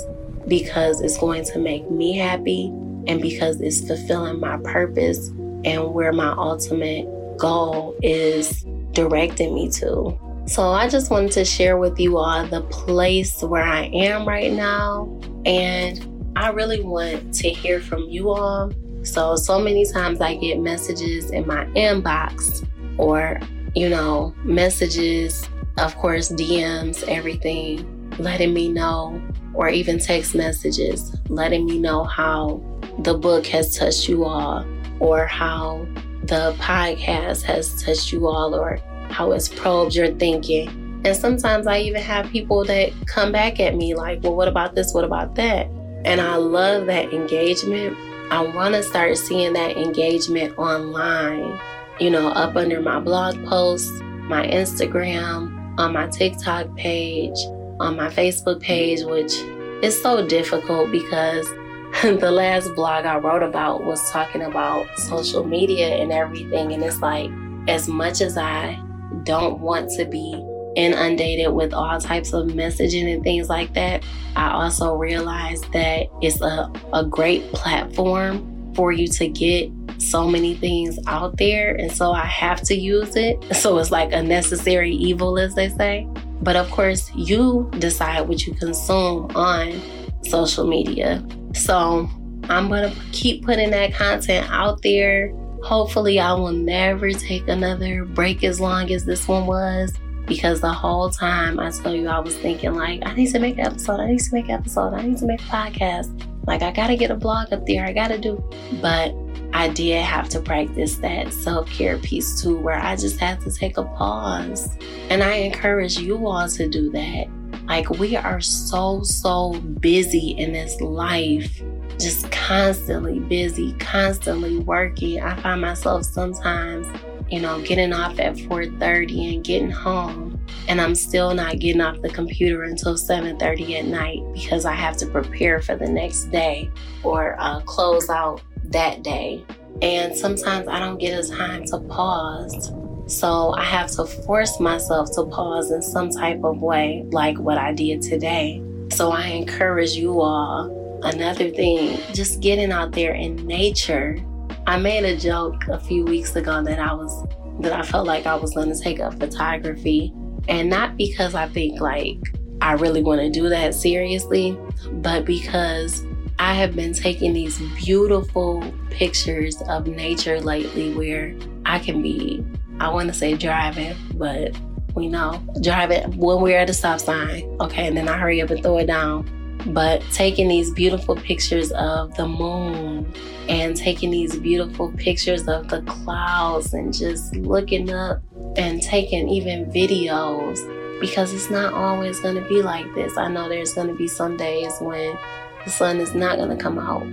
because 0.47 1.01
it's 1.01 1.19
going 1.19 1.45
to 1.45 1.59
make 1.59 1.91
me 1.91 2.17
happy 2.17 2.67
and 3.07 3.21
because 3.21 3.61
it's 3.61 3.87
fulfilling 3.87 4.41
my 4.41 4.59
purpose 4.59 5.29
and 5.65 5.93
where 5.93 6.13
my 6.13 6.31
ultimate 6.37 7.07
goal 7.39 7.97
is 8.03 8.65
directing 8.93 9.55
me 9.55 9.71
to. 9.71 10.19
So 10.47 10.71
I 10.71 10.89
just 10.89 11.11
wanted 11.11 11.33
to 11.33 11.45
share 11.45 11.77
with 11.77 11.99
you 11.99 12.19
all 12.19 12.47
the 12.47 12.63
place 12.63 13.43
where 13.43 13.63
I 13.63 13.87
am 13.87 14.27
right 14.27 14.53
now. 14.53 15.21
And 15.45 16.33
I 16.37 16.51
really 16.51 16.83
want 16.83 17.35
to 17.35 17.51
hear 17.51 17.81
from 17.81 18.05
you 18.09 18.31
all. 18.31 18.73
So, 19.03 19.37
so 19.37 19.59
many 19.59 19.85
times 19.91 20.21
I 20.21 20.37
get 20.37 20.59
messages 20.61 21.31
in 21.31 21.47
my 21.47 21.65
inbox 21.67 22.67
or 22.99 23.41
you 23.75 23.89
know, 23.89 24.35
messages, 24.45 25.49
of 25.79 25.95
course, 25.97 26.31
DMs, 26.31 27.07
everything, 27.09 27.87
letting 28.19 28.53
me 28.53 28.69
know, 28.69 29.21
or 29.55 29.69
even 29.69 29.99
text 29.99 30.35
messages, 30.35 31.17
letting 31.29 31.67
me 31.67 31.79
know 31.79 32.05
how 32.05 32.61
the 33.01 33.15
book 33.15 33.47
has 33.47 33.77
touched 33.77 34.09
you 34.09 34.25
all, 34.25 34.65
or 35.01 35.27
how 35.27 35.87
the 36.25 36.55
podcast 36.59 37.43
has 37.43 37.83
touched 37.83 38.13
you 38.13 38.29
all, 38.29 38.55
or 38.55 38.79
how 39.11 39.33
it's 39.33 39.49
probed 39.49 39.95
your 39.95 40.15
thinking. 40.15 40.69
And 41.05 41.17
sometimes 41.17 41.67
I 41.67 41.79
even 41.79 42.03
have 42.03 42.29
people 42.31 42.65
that 42.65 42.93
come 43.07 43.33
back 43.33 43.61
at 43.61 43.77
me 43.77 43.95
like, 43.95 44.23
well, 44.23 44.35
what 44.35 44.49
about 44.49 44.75
this? 44.75 44.93
What 44.93 45.05
about 45.05 45.35
that? 45.37 45.67
And 46.05 46.21
I 46.21 46.37
love 46.37 46.87
that 46.87 47.13
engagement. 47.13 47.97
I 48.31 48.43
want 48.43 48.75
to 48.75 48.83
start 48.83 49.17
seeing 49.17 49.53
that 49.55 49.77
engagement 49.77 50.59
online 50.59 51.59
you 52.01 52.11
know, 52.11 52.29
up 52.29 52.57
under 52.57 52.81
my 52.81 53.01
blog 53.01 53.45
posts, 53.47 53.91
my 54.01 54.47
Instagram, 54.47 55.79
on 55.79 55.93
my 55.93 56.07
TikTok 56.09 56.75
page, 56.77 57.39
on 57.81 57.97
my 57.97 58.09
Facebook 58.09 58.61
page, 58.61 59.03
which 59.03 59.35
is 59.83 60.01
so 60.01 60.27
difficult 60.27 60.91
because 60.91 61.47
the 62.03 62.31
last 62.31 62.75
blog 62.75 63.07
I 63.07 63.19
wrote 63.19 63.43
about 63.43 63.85
was 63.85 64.01
talking 64.11 64.43
about 64.43 64.87
social 64.99 65.45
media 65.45 65.97
and 65.97 66.13
everything. 66.13 66.73
And 66.73 66.83
it's 66.83 67.01
like, 67.01 67.31
as 67.69 67.89
much 67.89 68.21
as 68.21 68.37
I 68.37 68.83
don't 69.25 69.61
want 69.61 69.91
to 69.93 70.05
be 70.05 70.45
inundated 70.77 71.53
with 71.53 71.73
all 71.73 72.01
types 72.01 72.33
of 72.33 72.49
messaging 72.49 73.13
and 73.13 73.23
things 73.23 73.49
like 73.49 73.75
that, 73.75 74.05
I 74.37 74.51
also 74.51 74.95
realize 74.95 75.61
that 75.73 76.07
it's 76.23 76.41
a, 76.41 76.71
a 76.93 77.05
great 77.05 77.51
platform 77.53 78.73
for 78.75 78.93
you 78.93 79.09
to 79.09 79.29
get 79.29 79.71
so 79.99 80.29
many 80.29 80.55
things 80.55 80.99
out 81.07 81.37
there. 81.37 81.75
And 81.75 81.91
so 81.91 82.13
I 82.13 82.25
have 82.27 82.63
to 82.63 82.75
use 82.75 83.17
it. 83.17 83.45
So 83.59 83.79
it's 83.79 83.91
like 83.91 84.13
a 84.13 84.23
necessary 84.23 84.93
evil, 84.93 85.37
as 85.37 85.57
they 85.57 85.69
say. 85.69 86.07
But 86.43 86.57
of 86.57 86.71
course, 86.71 87.11
you 87.15 87.71
decide 87.79 88.29
what 88.29 88.47
you 88.47 88.55
consume 88.55 89.31
on 89.35 89.81
social 90.25 90.67
media. 90.67 91.25
So 91.55 92.09
I'm 92.45 92.69
going 92.69 92.91
to 92.93 93.01
keep 93.13 93.45
putting 93.45 93.71
that 93.71 93.95
content 93.95 94.49
out 94.51 94.83
there. 94.83 95.33
Hopefully, 95.65 96.21
I 96.21 96.33
will 96.35 96.53
never 96.53 97.11
take 97.13 97.49
another 97.49 98.05
break 98.05 98.45
as 98.45 98.61
long 98.61 98.91
as 98.93 99.05
this 99.05 99.27
one 99.27 99.47
was 99.47 99.93
because 100.29 100.61
the 100.61 100.73
whole 100.73 101.11
time 101.11 101.59
I 101.59 101.71
tell 101.71 101.95
you, 101.95 102.07
I 102.07 102.21
was 102.21 102.37
thinking, 102.37 102.75
like, 102.75 103.03
I 103.05 103.15
need 103.15 103.31
to 103.33 103.39
make 103.39 103.59
an 103.59 103.67
episode, 103.67 103.99
I 103.99 104.07
need 104.07 104.21
to 104.21 104.35
make 104.35 104.45
an 104.45 104.53
episode, 104.53 104.95
I 104.95 105.03
need 105.03 105.19
to 105.19 105.27
make 105.27 105.41
a 105.41 105.45
podcast. 105.45 106.27
Like, 106.47 106.63
I 106.63 106.71
gotta 106.71 106.97
get 106.97 107.11
a 107.11 107.17
blog 107.17 107.53
up 107.53 107.67
there, 107.67 107.85
I 107.85 107.93
gotta 107.93 108.19
do. 108.19 108.43
But 108.81 109.15
I 109.53 109.69
did 109.69 110.03
have 110.03 110.29
to 110.31 110.41
practice 110.41 110.97
that 110.97 111.33
self 111.33 111.71
care 111.71 111.99
piece 111.99 112.41
too, 112.41 112.57
where 112.59 112.79
I 112.79 112.97
just 112.97 113.19
had 113.19 113.41
to 113.43 113.51
take 113.51 113.79
a 113.79 113.85
pause. 113.85 114.77
And 115.11 115.23
I 115.23 115.35
encourage 115.35 115.99
you 115.99 116.27
all 116.27 116.49
to 116.49 116.69
do 116.69 116.91
that. 116.91 117.29
Like, 117.67 117.91
we 117.91 118.17
are 118.17 118.41
so, 118.41 119.03
so 119.03 119.53
busy 119.81 120.31
in 120.31 120.53
this 120.53 120.81
life, 120.81 121.63
just 121.99 122.31
constantly 122.31 123.21
busy, 123.21 123.73
constantly 123.75 124.59
working. 124.59 125.21
I 125.21 125.39
find 125.41 125.61
myself 125.61 126.05
sometimes, 126.05 126.87
you 127.31 127.41
know, 127.41 127.61
getting 127.63 127.93
off 127.93 128.19
at 128.19 128.37
4:30 128.37 129.35
and 129.35 129.45
getting 129.45 129.71
home, 129.71 130.39
and 130.67 130.81
I'm 130.81 130.95
still 130.95 131.35
not 131.35 131.59
getting 131.59 131.81
off 131.83 132.01
the 132.01 132.09
computer 132.09 132.65
until 132.65 132.97
7:30 132.97 133.79
at 133.79 133.85
night 133.87 134.23
because 134.33 134.65
I 134.65 134.73
have 134.75 134.97
to 134.99 135.07
prepare 135.07 135.61
for 135.61 135.77
the 135.77 135.89
next 135.89 136.31
day 136.31 136.71
or 137.03 137.37
uh, 137.39 137.61
close 137.61 138.09
out 138.09 138.41
that 138.71 139.03
day. 139.03 139.45
And 139.83 140.17
sometimes 140.17 140.69
I 140.69 140.81
don't 140.81 140.99
get 140.99 141.19
a 141.19 141.29
time 141.29 141.65
to 141.67 141.79
pause 141.79 142.73
so 143.09 143.55
I 143.55 143.65
have 143.65 143.91
to 143.93 144.05
force 144.05 144.61
myself 144.61 145.11
to 145.15 145.25
pause 145.25 145.71
in 145.71 145.81
some 145.81 146.11
type 146.11 146.45
of 146.45 146.61
way, 146.61 147.07
like 147.11 147.39
what 147.39 147.57
I 147.57 147.73
did 147.73 148.03
today. 148.03 148.63
So 148.93 149.11
I 149.11 149.29
encourage 149.29 149.93
you 149.93 150.21
all. 150.21 151.01
Another 151.03 151.49
thing, 151.49 151.99
just 152.13 152.41
getting 152.41 152.71
out 152.71 152.93
there 152.93 153.15
in 153.15 153.37
nature. 153.47 154.19
I 154.67 154.79
made 154.79 155.05
a 155.05 155.17
joke 155.17 155.69
a 155.69 155.81
few 155.81 156.05
weeks 156.05 156.37
ago 156.37 156.63
that 156.63 156.79
I 156.79 156.93
was 156.93 157.27
that 157.61 157.73
I 157.73 157.83
felt 157.83 158.07
like 158.07 158.27
I 158.27 158.35
was 158.35 158.53
going 158.53 158.71
to 158.71 158.79
take 158.79 159.01
up 159.01 159.19
photography, 159.19 160.13
and 160.47 160.69
not 160.69 160.99
because 160.99 161.35
I 161.35 161.49
think 161.49 161.81
like 161.81 162.19
I 162.61 162.73
really 162.73 163.03
want 163.03 163.23
to 163.23 163.31
do 163.31 163.49
that 163.49 163.75
seriously, 163.75 164.59
but 164.93 165.25
because 165.25 166.05
I 166.39 166.55
have 166.55 166.77
been 166.77 166.93
taking 166.93 167.33
these 167.33 167.59
beautiful 167.85 168.65
pictures 168.91 169.61
of 169.69 169.87
nature 169.87 170.41
lately 170.41 170.95
where 170.95 171.35
I 171.67 171.79
can 171.79 172.01
be 172.01 172.45
I 172.81 172.91
want 172.91 173.09
to 173.09 173.15
say 173.15 173.35
driving, 173.35 173.97
but 174.15 174.57
we 174.95 175.09
know 175.09 175.43
driving 175.61 176.17
when 176.17 176.41
we're 176.41 176.59
at 176.59 176.71
a 176.71 176.75
stop 176.75 177.01
sign. 177.01 177.57
Okay, 177.61 177.89
and 177.89 177.97
then 177.97 178.09
I 178.09 178.17
hurry 178.17 178.41
up 178.41 178.51
and 178.51 178.63
throw 178.63 178.79
it 178.79 178.87
down. 178.87 179.29
But 179.67 180.03
taking 180.13 180.47
these 180.47 180.71
beautiful 180.71 181.17
pictures 181.17 181.73
of 181.73 182.15
the 182.17 182.29
moon 182.29 183.13
and 183.49 183.77
taking 183.77 184.11
these 184.11 184.37
beautiful 184.39 184.93
pictures 184.93 185.49
of 185.49 185.69
the 185.69 185.83
clouds 185.83 186.73
and 186.73 186.95
just 186.95 187.35
looking 187.35 187.93
up 187.93 188.23
and 188.57 188.81
taking 188.81 189.29
even 189.29 189.67
videos 189.73 190.61
because 191.01 191.33
it's 191.33 191.51
not 191.51 191.73
always 191.73 192.21
going 192.21 192.37
to 192.37 192.49
be 192.49 192.63
like 192.63 192.87
this. 192.95 193.17
I 193.19 193.29
know 193.29 193.49
there's 193.49 193.75
going 193.75 193.89
to 193.89 193.95
be 193.95 194.07
some 194.07 194.37
days 194.37 194.73
when 194.81 195.19
the 195.65 195.71
sun 195.71 196.01
is 196.01 196.15
not 196.15 196.37
going 196.37 196.57
to 196.57 196.63
come 196.63 196.79
out, 196.79 197.07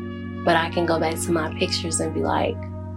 but 0.45 0.55
I 0.55 0.69
can 0.69 0.85
go 0.85 0.99
back 0.99 1.15
to 1.15 1.31
my 1.31 1.53
pictures 1.57 1.99
and 1.99 2.13
be 2.13 2.21
like, 2.21 2.55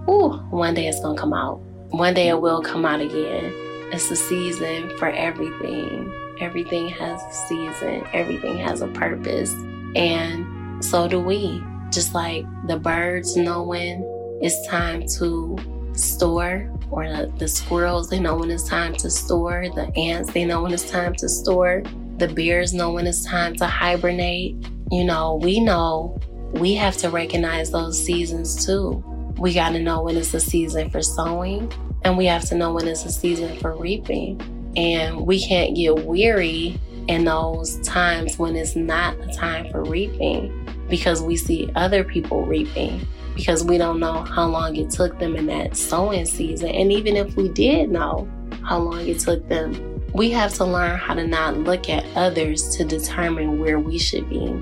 ooh, 0.08 0.38
one 0.50 0.74
day 0.74 0.86
it's 0.86 1.00
going 1.00 1.16
to 1.16 1.20
come 1.20 1.32
out. 1.32 1.60
One 1.90 2.14
day 2.14 2.28
it 2.28 2.40
will 2.40 2.62
come 2.62 2.84
out 2.84 3.00
again. 3.00 3.52
It's 3.92 4.10
a 4.10 4.16
season 4.16 4.96
for 4.98 5.08
everything. 5.08 6.12
Everything 6.40 6.88
has 6.88 7.20
a 7.22 7.32
season, 7.48 8.06
everything 8.12 8.58
has 8.58 8.80
a 8.80 8.88
purpose. 8.88 9.52
And 9.96 10.84
so 10.84 11.08
do 11.08 11.18
we. 11.18 11.62
Just 11.90 12.14
like 12.14 12.44
the 12.66 12.78
birds 12.78 13.36
know 13.36 13.62
when 13.62 14.04
it's 14.42 14.66
time 14.68 15.06
to 15.18 15.58
store, 15.94 16.70
or 16.90 17.08
the, 17.08 17.32
the 17.38 17.48
squirrels, 17.48 18.08
they 18.08 18.20
know 18.20 18.36
when 18.36 18.50
it's 18.50 18.68
time 18.68 18.94
to 18.96 19.10
store. 19.10 19.66
The 19.74 19.90
ants, 19.96 20.32
they 20.32 20.44
know 20.44 20.62
when 20.62 20.72
it's 20.72 20.88
time 20.88 21.14
to 21.16 21.28
store. 21.28 21.82
The 22.18 22.28
bears 22.28 22.74
know 22.74 22.92
when 22.92 23.06
it's 23.06 23.24
time 23.24 23.54
to 23.56 23.66
hibernate. 23.66 24.56
You 24.90 25.04
know, 25.04 25.38
we 25.40 25.60
know 25.60 26.18
we 26.52 26.74
have 26.74 26.96
to 26.98 27.10
recognize 27.10 27.70
those 27.70 28.02
seasons 28.02 28.66
too. 28.66 29.04
We 29.38 29.54
got 29.54 29.70
to 29.70 29.78
know 29.78 30.02
when 30.02 30.16
it's 30.16 30.34
a 30.34 30.40
season 30.40 30.90
for 30.90 31.00
sowing, 31.00 31.72
and 32.04 32.18
we 32.18 32.26
have 32.26 32.44
to 32.46 32.56
know 32.56 32.72
when 32.72 32.88
it's 32.88 33.04
a 33.04 33.12
season 33.12 33.56
for 33.58 33.76
reaping. 33.76 34.40
And 34.76 35.26
we 35.26 35.44
can't 35.44 35.76
get 35.76 36.04
weary 36.04 36.80
in 37.06 37.24
those 37.24 37.78
times 37.80 38.38
when 38.38 38.56
it's 38.56 38.74
not 38.74 39.18
a 39.20 39.32
time 39.32 39.70
for 39.70 39.84
reaping 39.84 40.52
because 40.88 41.22
we 41.22 41.36
see 41.36 41.70
other 41.74 42.02
people 42.02 42.44
reaping 42.44 43.06
because 43.34 43.62
we 43.62 43.78
don't 43.78 44.00
know 44.00 44.24
how 44.24 44.46
long 44.46 44.74
it 44.74 44.90
took 44.90 45.18
them 45.20 45.36
in 45.36 45.46
that 45.46 45.76
sowing 45.76 46.26
season. 46.26 46.70
And 46.70 46.90
even 46.92 47.16
if 47.16 47.36
we 47.36 47.48
did 47.48 47.90
know 47.90 48.28
how 48.64 48.78
long 48.78 49.06
it 49.06 49.20
took 49.20 49.46
them, 49.48 49.87
we 50.18 50.30
have 50.32 50.52
to 50.52 50.64
learn 50.64 50.98
how 50.98 51.14
to 51.14 51.26
not 51.26 51.56
look 51.56 51.88
at 51.88 52.04
others 52.16 52.76
to 52.76 52.84
determine 52.84 53.58
where 53.58 53.78
we 53.78 53.98
should 53.98 54.28
be. 54.28 54.52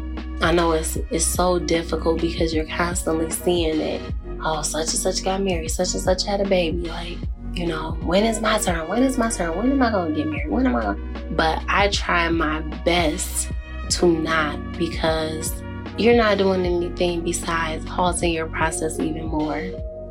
I 0.42 0.53
know 0.53 0.73
it's 0.73 0.97
it's 1.11 1.25
so 1.25 1.59
difficult 1.59 2.21
because 2.21 2.55
you're 2.55 2.66
constantly 2.66 3.31
seeing 3.31 3.81
it 3.81 4.03
oh, 4.47 4.62
such 4.62 4.88
and 4.88 4.88
such 4.88 5.25
got 5.25 5.42
married, 5.42 5.71
such 5.71 5.95
and 5.95 6.03
such 6.03 6.25
had 6.25 6.40
a 6.40 6.49
baby. 6.49 6.88
Like, 6.88 7.19
you 7.53 7.66
know, 7.66 7.92
when 8.03 8.25
is 8.25 8.40
my 8.40 8.59
turn? 8.59 8.88
When 8.88 9.03
is 9.03 9.19
my 9.19 9.31
turn? 9.31 9.57
When 9.57 9.73
am 9.73 9.83
I 9.83 9.90
to 9.90 10.12
get 10.14 10.27
married? 10.27 10.51
When 10.51 10.66
am 10.66 10.77
I 10.77 10.83
going 10.83 11.27
But 11.31 11.62
I 11.69 11.88
try 11.88 12.29
my 12.29 12.61
best 12.85 13.51
to 13.90 14.07
not 14.07 14.79
because 14.79 15.62
you're 15.97 16.16
not 16.16 16.38
doing 16.38 16.66
anything 16.66 17.23
besides 17.23 17.85
halting 17.88 18.33
your 18.33 18.47
process 18.47 19.01
even 19.01 19.27
more. 19.27 19.62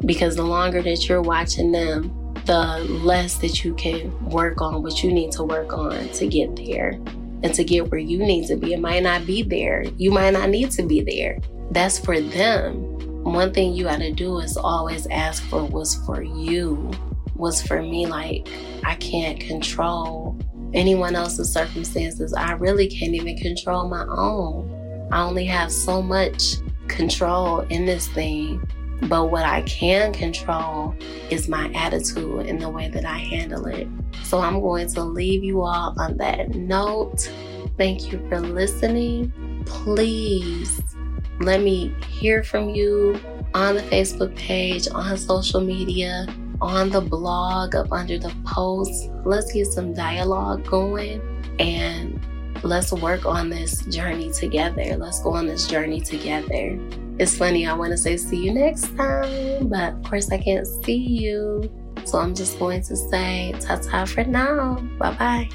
Because 0.06 0.36
the 0.36 0.44
longer 0.44 0.82
that 0.82 1.08
you're 1.08 1.22
watching 1.22 1.72
them, 1.72 2.25
the 2.46 2.86
less 2.90 3.38
that 3.38 3.64
you 3.64 3.74
can 3.76 4.12
work 4.30 4.62
on 4.62 4.84
what 4.84 5.04
you 5.04 5.12
need 5.12 5.32
to 5.34 5.44
work 5.44 5.74
on 5.74 6.10
to 6.10 6.28
get 6.28 6.56
there 6.56 7.00
and 7.44 7.54
to 7.54 7.64
get 7.64 7.92
where 7.92 8.00
you 8.00 8.20
need 8.20 8.48
to 8.48 8.56
be. 8.56 8.74
It 8.74 8.80
might 8.80 9.04
not 9.04 9.26
be 9.26 9.44
there. 9.44 9.84
You 9.98 10.12
might 10.12 10.32
not 10.32 10.50
need 10.50 10.72
to 10.72 10.84
be 10.84 11.02
there. 11.02 11.40
That's 11.72 12.00
for 12.00 12.20
them 12.20 12.96
one 13.26 13.52
thing 13.52 13.74
you 13.74 13.86
got 13.86 14.00
to 14.00 14.12
do 14.12 14.38
is 14.38 14.56
always 14.56 15.08
ask 15.08 15.44
for 15.46 15.64
what's 15.64 15.96
for 16.06 16.22
you. 16.22 16.92
What's 17.34 17.66
for 17.66 17.82
me, 17.82 18.06
like, 18.06 18.48
I 18.86 18.96
can't 18.96 19.40
control 19.40 20.38
anyone 20.76 21.16
else's 21.16 21.52
circumstances. 21.52 22.34
I 22.34 22.52
really 22.52 22.88
can't 22.88 23.16
even 23.16 23.36
control 23.38 23.90
my 23.90 24.06
own. 24.08 25.10
I 25.12 25.24
only 25.24 25.46
have 25.46 25.72
so 25.72 26.04
much 26.04 26.58
control 26.88 27.62
in 27.62 27.86
this 27.86 28.08
thing. 28.10 28.64
But 29.04 29.30
what 29.30 29.46
I 29.46 29.62
can 29.64 30.14
control 30.14 30.96
is 31.30 31.48
my 31.48 31.72
attitude 31.74 32.48
and 32.48 32.62
the 32.62 32.70
way 32.70 32.88
that 32.90 33.06
I 33.06 33.18
handle 33.18 33.66
it. 33.68 33.88
So 34.24 34.40
I'm 34.40 34.62
going 34.62 34.88
to 34.90 35.04
leave 35.04 35.44
you 35.44 35.62
all 35.62 35.94
on 36.00 36.18
that 36.18 36.50
note. 36.56 37.32
Thank 37.78 38.12
you 38.12 38.26
for 38.30 38.40
listening. 38.40 39.34
Please 39.66 40.82
let 41.42 41.62
me 41.62 41.94
hear 42.08 42.44
from 42.44 42.70
you 42.70 43.20
on 43.54 43.76
the 43.76 43.82
Facebook 43.84 44.36
page, 44.36 44.88
on 44.94 45.18
social 45.18 45.62
media, 45.62 46.28
on 46.62 46.90
the 46.90 47.02
blog, 47.02 47.76
up 47.76 47.92
under 47.92 48.18
the 48.18 48.34
post. 48.46 49.10
Let's 49.26 49.52
get 49.52 49.68
some 49.68 49.94
dialogue 49.94 50.66
going 50.66 51.22
and 51.60 52.15
let's 52.66 52.92
work 52.92 53.26
on 53.26 53.50
this 53.50 53.86
journey 53.86 54.32
together. 54.32 54.98
Let's 54.98 55.22
go 55.22 55.34
on 55.34 55.48
this 55.48 55.68
journey 55.68 56.02
together. 56.02 56.80
It's 57.18 57.38
funny, 57.38 57.66
I 57.68 57.74
want 57.74 57.92
to 57.92 57.98
say 57.98 58.18
see 58.18 58.38
you 58.38 58.54
next 58.54 58.96
time, 58.98 59.70
but 59.70 59.94
of 59.94 60.04
course 60.04 60.32
I 60.32 60.38
can't 60.38 60.68
see 60.68 60.98
you. 60.98 61.72
So 62.06 62.20
I'm 62.20 62.36
just 62.36 62.60
going 62.60 62.82
to 62.84 62.96
say 62.96 63.54
ta 63.60 63.78
ta 63.78 64.06
for 64.06 64.24
now. 64.24 64.76
Bye 65.00 65.14
bye. 65.14 65.50